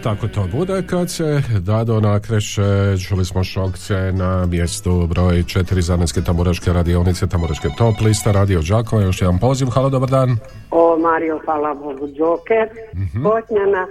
tako 0.02 0.28
to 0.28 0.46
bude 0.52 0.82
kad 0.86 1.10
se 1.10 1.42
Dado 1.60 2.00
nakreše, 2.00 2.62
čuli 3.08 3.24
smo 3.24 3.44
šokce 3.44 4.12
na 4.12 4.46
mjestu 4.46 5.06
broj 5.06 5.34
4 5.42 5.80
Zanetske 5.80 6.20
tamburaške 6.20 6.72
radionice, 6.72 7.26
tamburaške 7.26 7.68
top 7.78 7.94
lista, 8.00 8.32
radio 8.32 8.60
Đakova, 8.68 9.02
još 9.02 9.20
jedan 9.22 9.38
poziv, 9.38 9.68
halo, 9.74 9.90
dobar 9.90 10.08
dan. 10.10 10.36
O 10.70 10.98
Mario, 10.98 11.40
hvala 11.44 11.74
Bogu, 11.74 12.08
Joker, 12.14 12.68
Mhm. 12.94 13.22
Potnjana, 13.24 13.86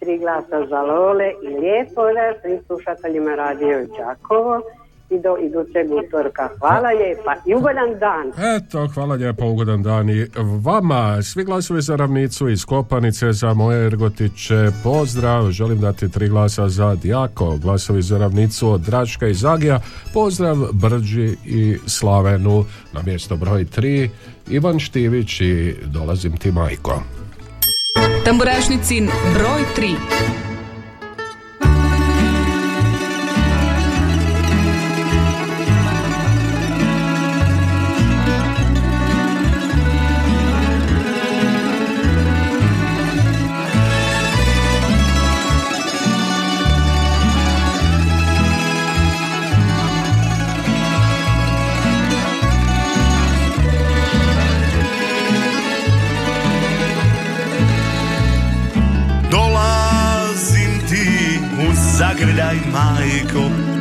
tri 0.00 0.18
glasa 0.18 0.66
za 0.70 0.82
Lole 0.82 1.28
i 1.42 1.48
lijepo 1.48 2.02
da 2.16 2.40
svim 2.42 2.58
slušateljima 2.66 3.34
radio 3.34 3.78
Đakovo 3.98 4.60
i 5.10 5.18
do 5.18 5.36
idućeg 5.36 5.92
utorka. 5.92 6.48
Hvala 6.58 6.88
lijepa 6.88 7.34
i 7.46 7.54
ugodan 7.54 7.98
dan. 7.98 8.32
Eto, 8.56 8.86
hvala 8.94 9.14
lijepo, 9.14 9.46
ugodan 9.46 9.82
dan 9.82 10.10
i 10.10 10.26
vama. 10.62 11.22
Svi 11.22 11.44
glasovi 11.44 11.82
za 11.82 11.96
ravnicu 11.96 12.48
iz 12.48 12.64
Kopanice, 12.64 13.32
za 13.32 13.54
moje 13.54 13.86
Ergotiće, 13.86 14.70
pozdrav. 14.82 15.50
Želim 15.50 15.80
dati 15.80 16.12
tri 16.12 16.28
glasa 16.28 16.68
za 16.68 16.94
Dijako, 16.94 17.56
glasovi 17.56 18.02
za 18.02 18.18
ravnicu 18.18 18.70
od 18.72 18.80
Dračka 18.80 19.26
i 19.26 19.34
Zagija, 19.34 19.80
pozdrav 20.14 20.56
Brđi 20.72 21.36
i 21.46 21.76
Slavenu 21.86 22.64
na 22.92 23.02
mjesto 23.02 23.36
broj 23.36 23.64
3. 23.64 24.08
Ivan 24.48 24.78
Štivić 24.78 25.40
i 25.40 25.74
dolazim 25.86 26.36
ti 26.36 26.52
majko. 26.52 27.02
Tamburašnicin 28.24 29.08
broj 29.34 29.62
3. 29.76 30.49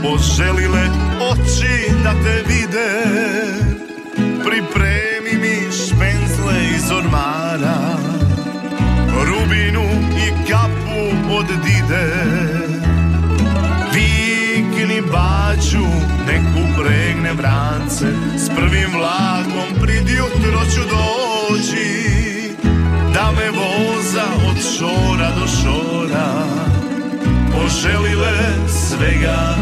Poželile 0.04 0.90
oči 1.32 1.92
da 2.04 2.14
te 2.24 2.44
vide. 2.48 2.92
Pripremi 4.16 5.34
mi 5.42 5.72
špenzle 5.72 6.56
iz 6.76 6.92
ormara 6.92 7.98
Rubinu 9.26 9.84
i 10.18 10.52
kapu 10.52 11.34
od 11.38 11.46
dide. 11.66 12.08
Vikni 13.94 15.02
baču, 15.02 15.86
nek 16.28 16.42
upregne 16.64 17.34
vrance 17.34 18.06
S 18.38 18.50
prvim 18.56 18.92
vlakom 18.94 19.82
prid 19.82 20.10
jutro 20.10 20.60
ću 20.74 20.82
doći 20.82 22.10
da 23.14 23.32
me 23.32 23.50
voza 23.50 24.26
od 24.50 24.58
šora 24.78 25.32
do 25.40 25.48
šora 25.48 26.46
Poželile 27.52 28.32
svega 28.68 29.59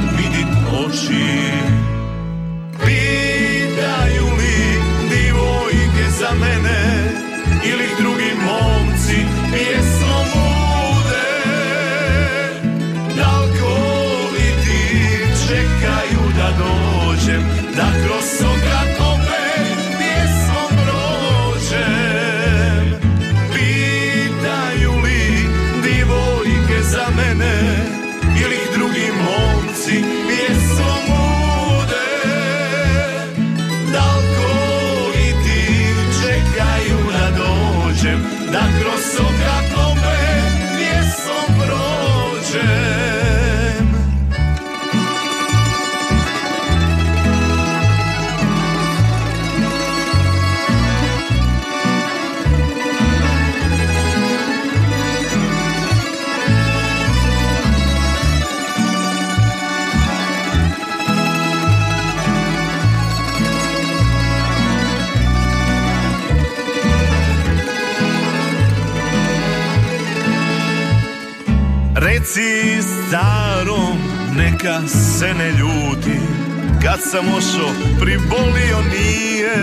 sam 77.12 77.26
ošo, 77.38 77.70
pribolio 78.02 78.78
nije. 78.92 79.56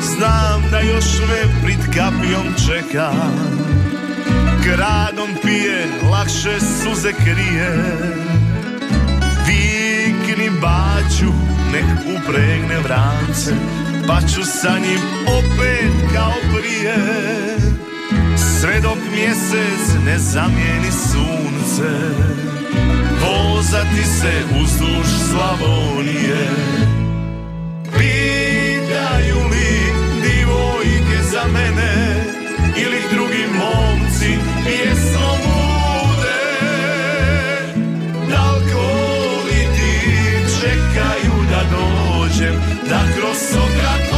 Znam 0.00 0.70
da 0.70 0.80
još 0.80 1.04
me 1.28 1.62
prid 1.62 1.78
kapijom 1.96 2.46
čeka 2.66 3.12
Gradom 4.64 5.28
pije, 5.42 5.86
lakše 6.10 6.60
suze 6.60 7.12
krije. 7.12 7.84
Vikni 9.46 10.50
baću, 10.60 11.32
nek 11.72 11.84
upregne 12.16 12.78
vrance 12.78 13.54
Pa 14.06 14.20
ću 14.20 14.44
sa 14.44 14.78
njim 14.78 15.00
opet 15.26 16.12
kao 16.14 16.34
prije. 16.58 16.96
Sve 18.60 18.80
dok 18.80 18.98
mjesec 19.12 20.04
ne 20.06 20.18
zamijeni 20.18 20.90
sunce 20.92 22.53
Vozati 23.64 24.04
se 24.04 24.32
uzduž 24.62 25.06
Slavonije. 25.30 26.48
Pitaju 27.98 29.48
li 29.50 29.92
divojke 30.22 31.22
za 31.32 31.44
mene 31.52 32.24
Ili 32.76 33.00
drugi 33.12 33.44
momci 33.58 34.38
pjesmom 34.64 35.38
bude? 35.44 36.44
Dalkovi 38.30 39.60
ti 39.76 40.10
čekaju 40.60 41.44
da 41.50 41.62
dođem 41.76 42.54
Da 42.88 43.00
kroz 43.16 43.56
okakove 43.56 44.13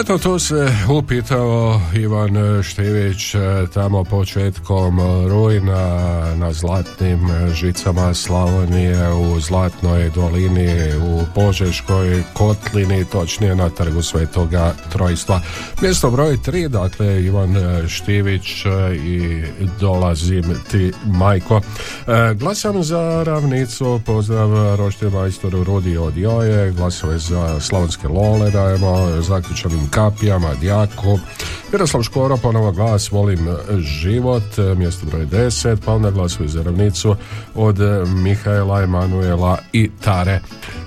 Eto, 0.00 0.18
to 0.18 0.38
se 0.38 0.68
upitao 0.98 1.80
Ivan 1.94 2.62
Štivić 2.62 3.34
e, 3.34 3.38
tamo 3.74 4.04
početkom 4.04 5.00
rujna 5.28 6.34
na 6.34 6.52
zlatnim 6.52 7.20
žicama 7.54 8.14
Slavonije 8.14 9.12
u 9.12 9.40
Zlatnoj 9.40 10.10
dolini 10.10 10.96
u 10.96 11.20
Požeškoj 11.34 12.22
kotlini, 12.32 13.04
točnije 13.04 13.54
na 13.54 13.68
trgu 13.68 14.02
Svetoga 14.02 14.74
Trojstva. 14.92 15.40
Mjesto 15.82 16.10
broj 16.10 16.36
3, 16.36 16.68
dakle 16.68 17.22
Ivan 17.22 17.56
Štivić 17.88 18.66
e, 18.66 18.96
i 18.96 19.42
dolazim 19.80 20.54
ti 20.70 20.92
majko. 21.04 21.60
E, 22.06 22.34
Glasam 22.34 22.82
za 22.82 23.22
ravnicu, 23.26 24.00
pozdrav 24.06 24.76
Roštilj 24.76 25.10
majstoru 25.10 25.64
Rudi 25.64 25.96
od 25.96 26.16
Joje, 26.16 26.72
glasove 26.72 27.18
za 27.18 27.60
Slavonske 27.60 28.08
Lole 28.08 28.50
dajemo, 28.50 29.22
zaključanim 29.22 29.85
kapijama, 29.90 30.54
Djaku, 30.54 31.18
Miroslav 31.72 32.02
Škoro, 32.02 32.36
ponovo 32.36 32.72
glas, 32.72 33.10
volim 33.10 33.48
život, 33.78 34.42
mjesto 34.76 35.06
broj 35.06 35.26
10, 35.26 35.76
pa 35.84 35.92
onda 35.92 36.10
glasuje 36.10 36.48
za 36.48 36.62
ravnicu 36.62 37.16
od 37.54 37.78
Mihaela, 38.06 38.82
Emanuela 38.82 39.58
i 39.72 39.90
Tare. 40.04 40.40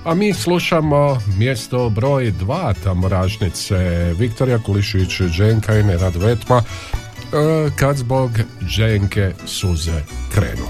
A 0.05 0.13
mi 0.13 0.33
slušamo 0.33 1.21
mjesto 1.37 1.89
broj 1.89 2.33
2 2.41 2.73
Tamoražnice, 2.83 3.75
Viktorija 4.17 4.59
Kulišić, 4.59 5.21
Dženka 5.21 5.75
i 5.75 5.83
Nerad 5.83 6.15
Vetma, 6.15 6.57
e, 6.57 7.69
kad 7.75 7.97
zbog 7.97 8.31
Dženke 8.67 9.33
suze 9.45 10.01
krenu. 10.33 10.67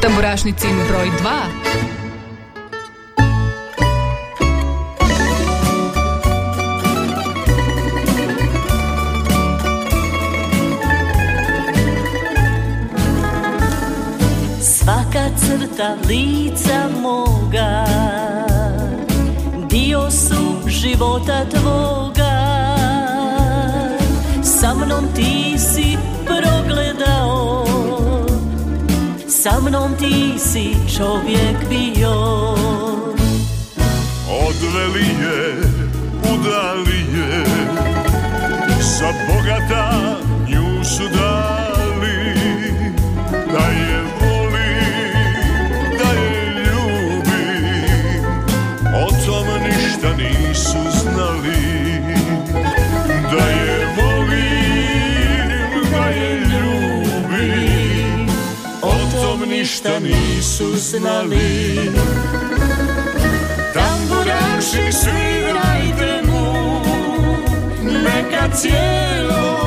Tamburašnicin 0.00 0.76
broj 0.88 1.10
2. 1.22 2.03
crta 15.74 15.96
lica 16.08 16.88
moga 17.02 17.84
Dio 19.68 20.10
su 20.10 20.68
života 20.68 21.44
tvoga. 21.50 22.34
Sa 24.42 24.74
mnom 24.74 25.08
ti 25.14 25.58
si 25.58 25.98
progledao 26.24 27.66
Sa 29.28 29.60
mnom 29.60 29.94
ti 29.98 30.38
si 30.38 30.76
čovjek 30.96 31.68
bio. 31.68 32.14
Odveli 34.48 35.08
je, 35.22 35.56
udali 36.32 37.00
je 37.18 37.44
Sa 38.80 39.12
bogata 39.28 40.16
nju 40.48 40.84
su 40.84 41.02
dali 41.08 42.34
Da 43.52 43.66
je 43.66 43.83
ništa 50.04 50.16
nisu 50.16 50.98
znali 51.02 52.00
Da 53.30 53.46
je 53.48 53.86
volim, 53.96 55.48
da 55.92 56.06
je 56.08 56.40
ljubim. 56.40 58.28
O 58.82 58.92
tom 59.22 59.48
ništa 59.48 59.98
nisu 60.00 60.76
znali. 60.76 61.90
Tamburaši 63.74 64.92
svirajte 64.92 66.22
mu. 66.26 66.54
Neka 67.82 68.56
cijelo 68.56 69.58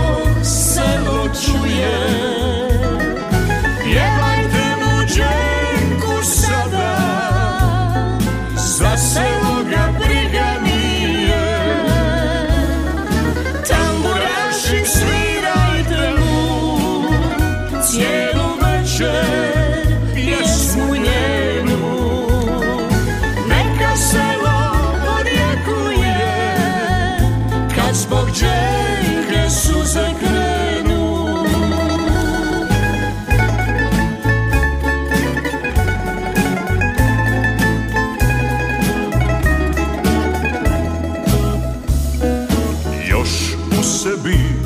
selo 0.44 1.30
čuje 1.46 2.18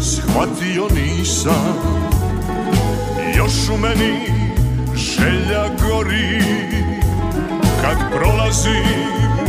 U 0.01 0.03
shvatio 0.03 0.87
nisam. 0.95 1.75
Još 3.37 3.69
u 3.73 3.77
meni 3.77 4.13
želja 4.95 5.65
gori. 5.81 6.43
Kad 7.81 7.97
prolazim 8.11 9.40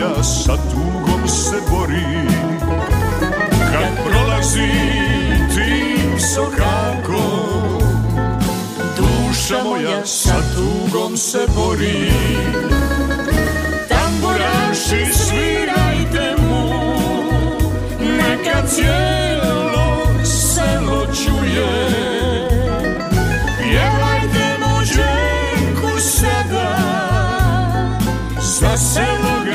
Moja 0.00 0.24
sa 0.24 0.56
tugom 0.56 1.28
se 1.28 1.56
bori 1.70 2.24
Kad 3.72 4.04
prolazim 4.04 5.48
tim 5.54 6.18
sokakom 6.18 7.80
Duša 8.96 9.64
moja 9.64 10.06
sa 10.06 10.40
tugom 10.56 11.16
se 11.16 11.38
bori. 11.56 12.10
Tamburaši 13.88 15.12
svirajte 15.12 16.36
mu 16.42 16.64
Neka 18.00 18.66
cijelo 18.68 20.06
selo 20.24 21.06
čuje. 21.06 21.72
Pjevajte 23.58 24.58
mu 24.60 24.84
dženku 24.84 26.00
sada 26.00 26.76
Za 28.40 28.76
selo 28.76 29.49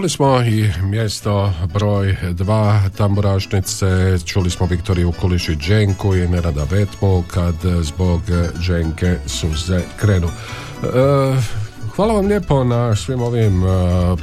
Čuli 0.00 0.10
smo 0.10 0.42
i 0.42 0.70
mjesto 0.82 1.52
broj 1.74 2.16
dva 2.32 2.82
tamburašnice, 2.96 4.18
čuli 4.24 4.50
smo 4.50 4.66
Viktoriju 4.66 5.12
Kulišić 5.20 5.58
Dženku 5.58 6.14
i 6.14 6.28
Nerada 6.28 6.64
Vetmu 6.70 7.22
kad 7.22 7.54
zbog 7.82 8.20
Dženke 8.60 9.16
suze 9.26 9.80
krenu. 9.96 10.28
E, 10.82 11.60
Hvala 11.96 12.14
vam 12.14 12.26
lijepo 12.26 12.64
na 12.64 12.96
svim 12.96 13.22
ovim 13.22 13.64
e, 13.64 13.68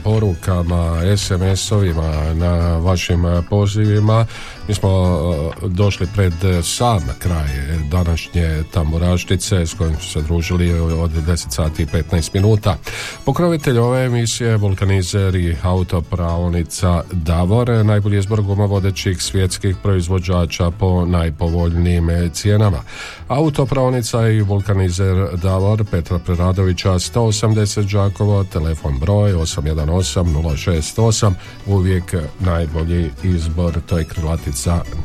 porukama, 0.04 1.02
SMS-ovima, 1.18 2.34
na 2.34 2.78
vašim 2.78 3.24
pozivima. 3.50 4.26
Mi 4.68 4.74
smo 4.74 4.90
e, 4.90 5.68
došli 5.68 6.08
pred 6.16 6.34
sam 6.64 7.02
kraj 7.20 7.48
današnje 7.92 8.64
tamburaštice 8.74 9.66
s 9.66 9.74
kojim 9.74 10.00
su 10.00 10.10
se 10.10 10.22
družili 10.22 10.80
od 10.80 11.12
10 11.12 11.50
sati 11.50 11.84
i 11.84 11.86
15 11.86 12.30
minuta. 12.34 12.78
Pokrovitelj 13.26 13.78
ove 13.78 14.06
emisije 14.06 14.58
vulkanizer 14.58 15.36
i 15.36 15.56
autopravnica 15.64 17.04
Davor, 17.12 17.70
najbolji 17.70 18.20
izbor 18.20 18.42
guma 18.42 18.66
vodećih 18.66 19.22
svjetskih 19.22 19.76
proizvođača 19.84 20.72
po 20.72 21.06
najpovoljnijim 21.06 22.10
cijenama. 22.34 22.82
Autopravnica 23.28 24.28
i 24.28 24.42
vulkanizer 24.42 25.28
Davor 25.42 25.86
Petra 25.92 26.20
Preradovića 26.20 26.90
180 26.90 27.68
10 27.68 27.94
Đakovo, 27.94 28.44
telefon 28.44 29.00
broj 29.00 29.34
818 29.34 31.34
uvijek 31.66 32.16
najbolji 32.40 33.12
izbor, 33.24 33.82
to 33.86 33.98
je 33.98 34.04
krilatica 34.04 34.57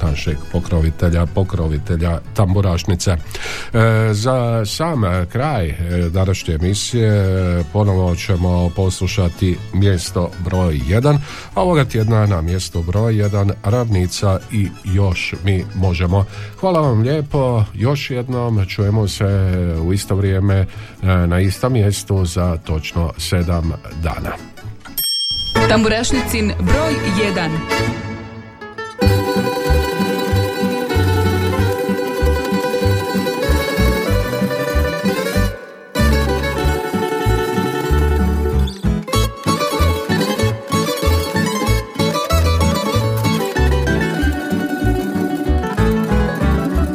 našeg 0.03 0.37
pokrovitelja, 0.53 1.27
pokrovitelja 1.27 2.21
tamburašnice. 2.35 3.11
E, 3.11 3.19
za 4.13 4.67
sam 4.67 5.03
kraj 5.33 5.69
e, 5.69 5.77
današnje 6.11 6.55
emisije 6.55 7.09
e, 7.09 7.65
ponovo 7.73 8.17
ćemo 8.17 8.71
poslušati 8.77 9.59
mjesto 9.73 10.31
broj 10.45 10.81
1, 10.89 11.19
a 11.55 11.63
ovoga 11.63 11.85
tjedna 11.85 12.27
na 12.27 12.43
mjesto 12.43 12.83
broj 12.83 13.15
1 13.15 13.53
ravnica 13.65 14.41
i 14.53 14.69
još 14.85 15.35
mi 15.45 15.65
možemo. 15.75 16.25
Hvala 16.61 16.81
vam 16.81 17.01
lijepo, 17.01 17.65
još 17.75 18.11
jednom 18.11 18.67
čujemo 18.67 19.09
se 19.09 19.25
u 19.85 19.93
isto 19.93 20.15
vrijeme 20.15 20.67
na 21.03 21.41
istom 21.41 21.73
mjestu 21.73 22.25
za 22.25 22.57
točno 22.57 23.13
7 23.17 23.73
dana. 24.03 24.33
Tamburašnicin 25.69 26.53
broj 26.61 26.95
1 27.37 28.12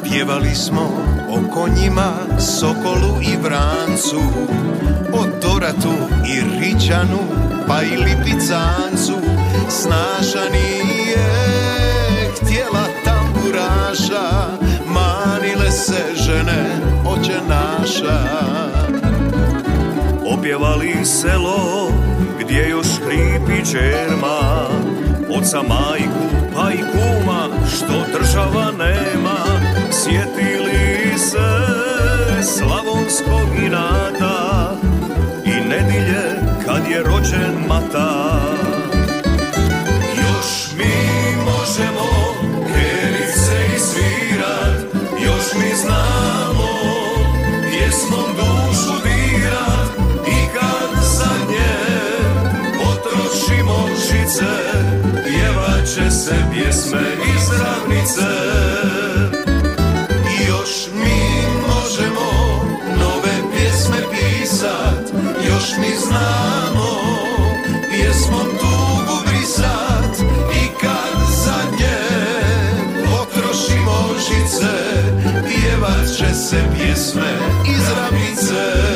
Pjevali 0.03 0.55
smo 0.55 0.81
o 1.29 1.53
konjima, 1.53 2.13
sokolu 2.39 3.21
i 3.21 3.37
vrancu, 3.43 4.21
o 5.13 5.25
doratu 5.41 5.93
i 6.27 6.41
ričanu, 6.59 7.19
pa 7.67 7.81
i 7.81 7.97
lipicancu. 7.97 9.13
Snaša 9.69 10.49
naša. 18.07 18.87
Opjevali 20.37 21.05
selo 21.05 21.91
gdje 22.39 22.69
još 22.69 22.87
hripi 22.87 23.71
čerma. 23.71 24.67
Oca 25.29 25.61
majku 25.61 26.27
pa 26.55 26.71
i 26.71 26.77
kuma 26.91 27.47
što 27.75 28.19
država 28.19 28.71
nema. 28.71 29.37
Sjetili 29.91 31.17
se 31.17 31.77
slavonskog 32.43 33.65
inata 33.65 34.71
I 35.45 35.69
nedilje 35.69 36.41
kad 36.65 36.91
je 36.91 37.03
rođen 37.03 37.67
mata 37.67 38.39
Još 40.15 40.71
mi 40.77 40.95
možemo 41.45 42.26
pjesmom 48.17 48.35
dušu 48.35 48.93
dirat 49.03 49.89
I 50.27 50.47
kad 50.53 51.03
za 51.03 51.29
nje 51.49 51.77
potrošimo 52.77 53.87
žice 53.95 54.53
Pjevat 55.23 56.11
se 56.11 56.35
pjesme 56.53 57.01
iz 57.35 57.49
ravnice. 57.59 58.27
Još 60.49 60.87
mi 60.93 61.21
možemo 61.67 62.31
nove 62.99 63.57
pjesme 63.57 63.97
pisat 64.11 65.21
Još 65.47 65.77
mi 65.79 65.95
znamo 66.07 67.16
Pjevat 75.47 76.07
će 76.17 76.33
se 76.33 76.57
pjesme 76.77 77.31
iz 77.67 77.89
ravnice. 77.97 78.87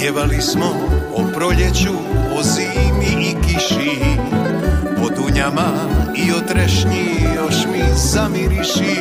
Pjevali 0.00 0.40
smo 0.40 0.66
o 1.14 1.24
proljeću, 1.34 1.92
o 2.38 2.42
zimi 2.42 3.30
i 3.30 3.34
kiši. 3.42 4.00
O 5.04 5.10
dunjama 5.16 5.95
dio 6.26 6.40
trešnji 6.48 7.08
još 7.34 7.54
mi 7.72 7.82
zamiriši. 7.94 8.96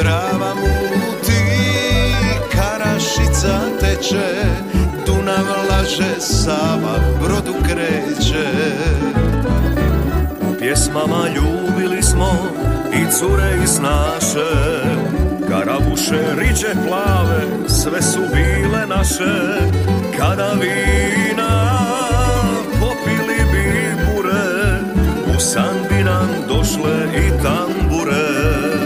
Drava 0.00 0.54
muti, 0.54 1.42
karašica 2.52 3.60
teče 3.80 4.44
Dunav 5.06 5.46
laže, 5.70 6.20
Sava 6.20 6.98
brodu 7.22 7.54
kreće. 7.68 8.48
U 10.50 10.58
pjesmama 10.58 11.28
ljubili 11.28 12.02
smo 12.02 12.32
i 12.92 13.12
cure 13.18 13.58
iz 13.64 13.78
naše 13.78 14.50
Karavuše, 15.48 16.22
riđe 16.38 16.72
plave, 16.88 17.68
sve 17.68 18.02
su 18.02 18.20
bile 18.34 18.86
naše. 18.86 19.60
Kada 20.18 20.52
vina 20.52 21.78
popili 22.80 23.52
bi 23.52 23.94
bure 24.06 24.80
u 25.36 25.40
san 25.40 25.85
nam 26.06 26.28
došle 26.48 27.08
i 27.16 27.42
tambure. 27.42 28.85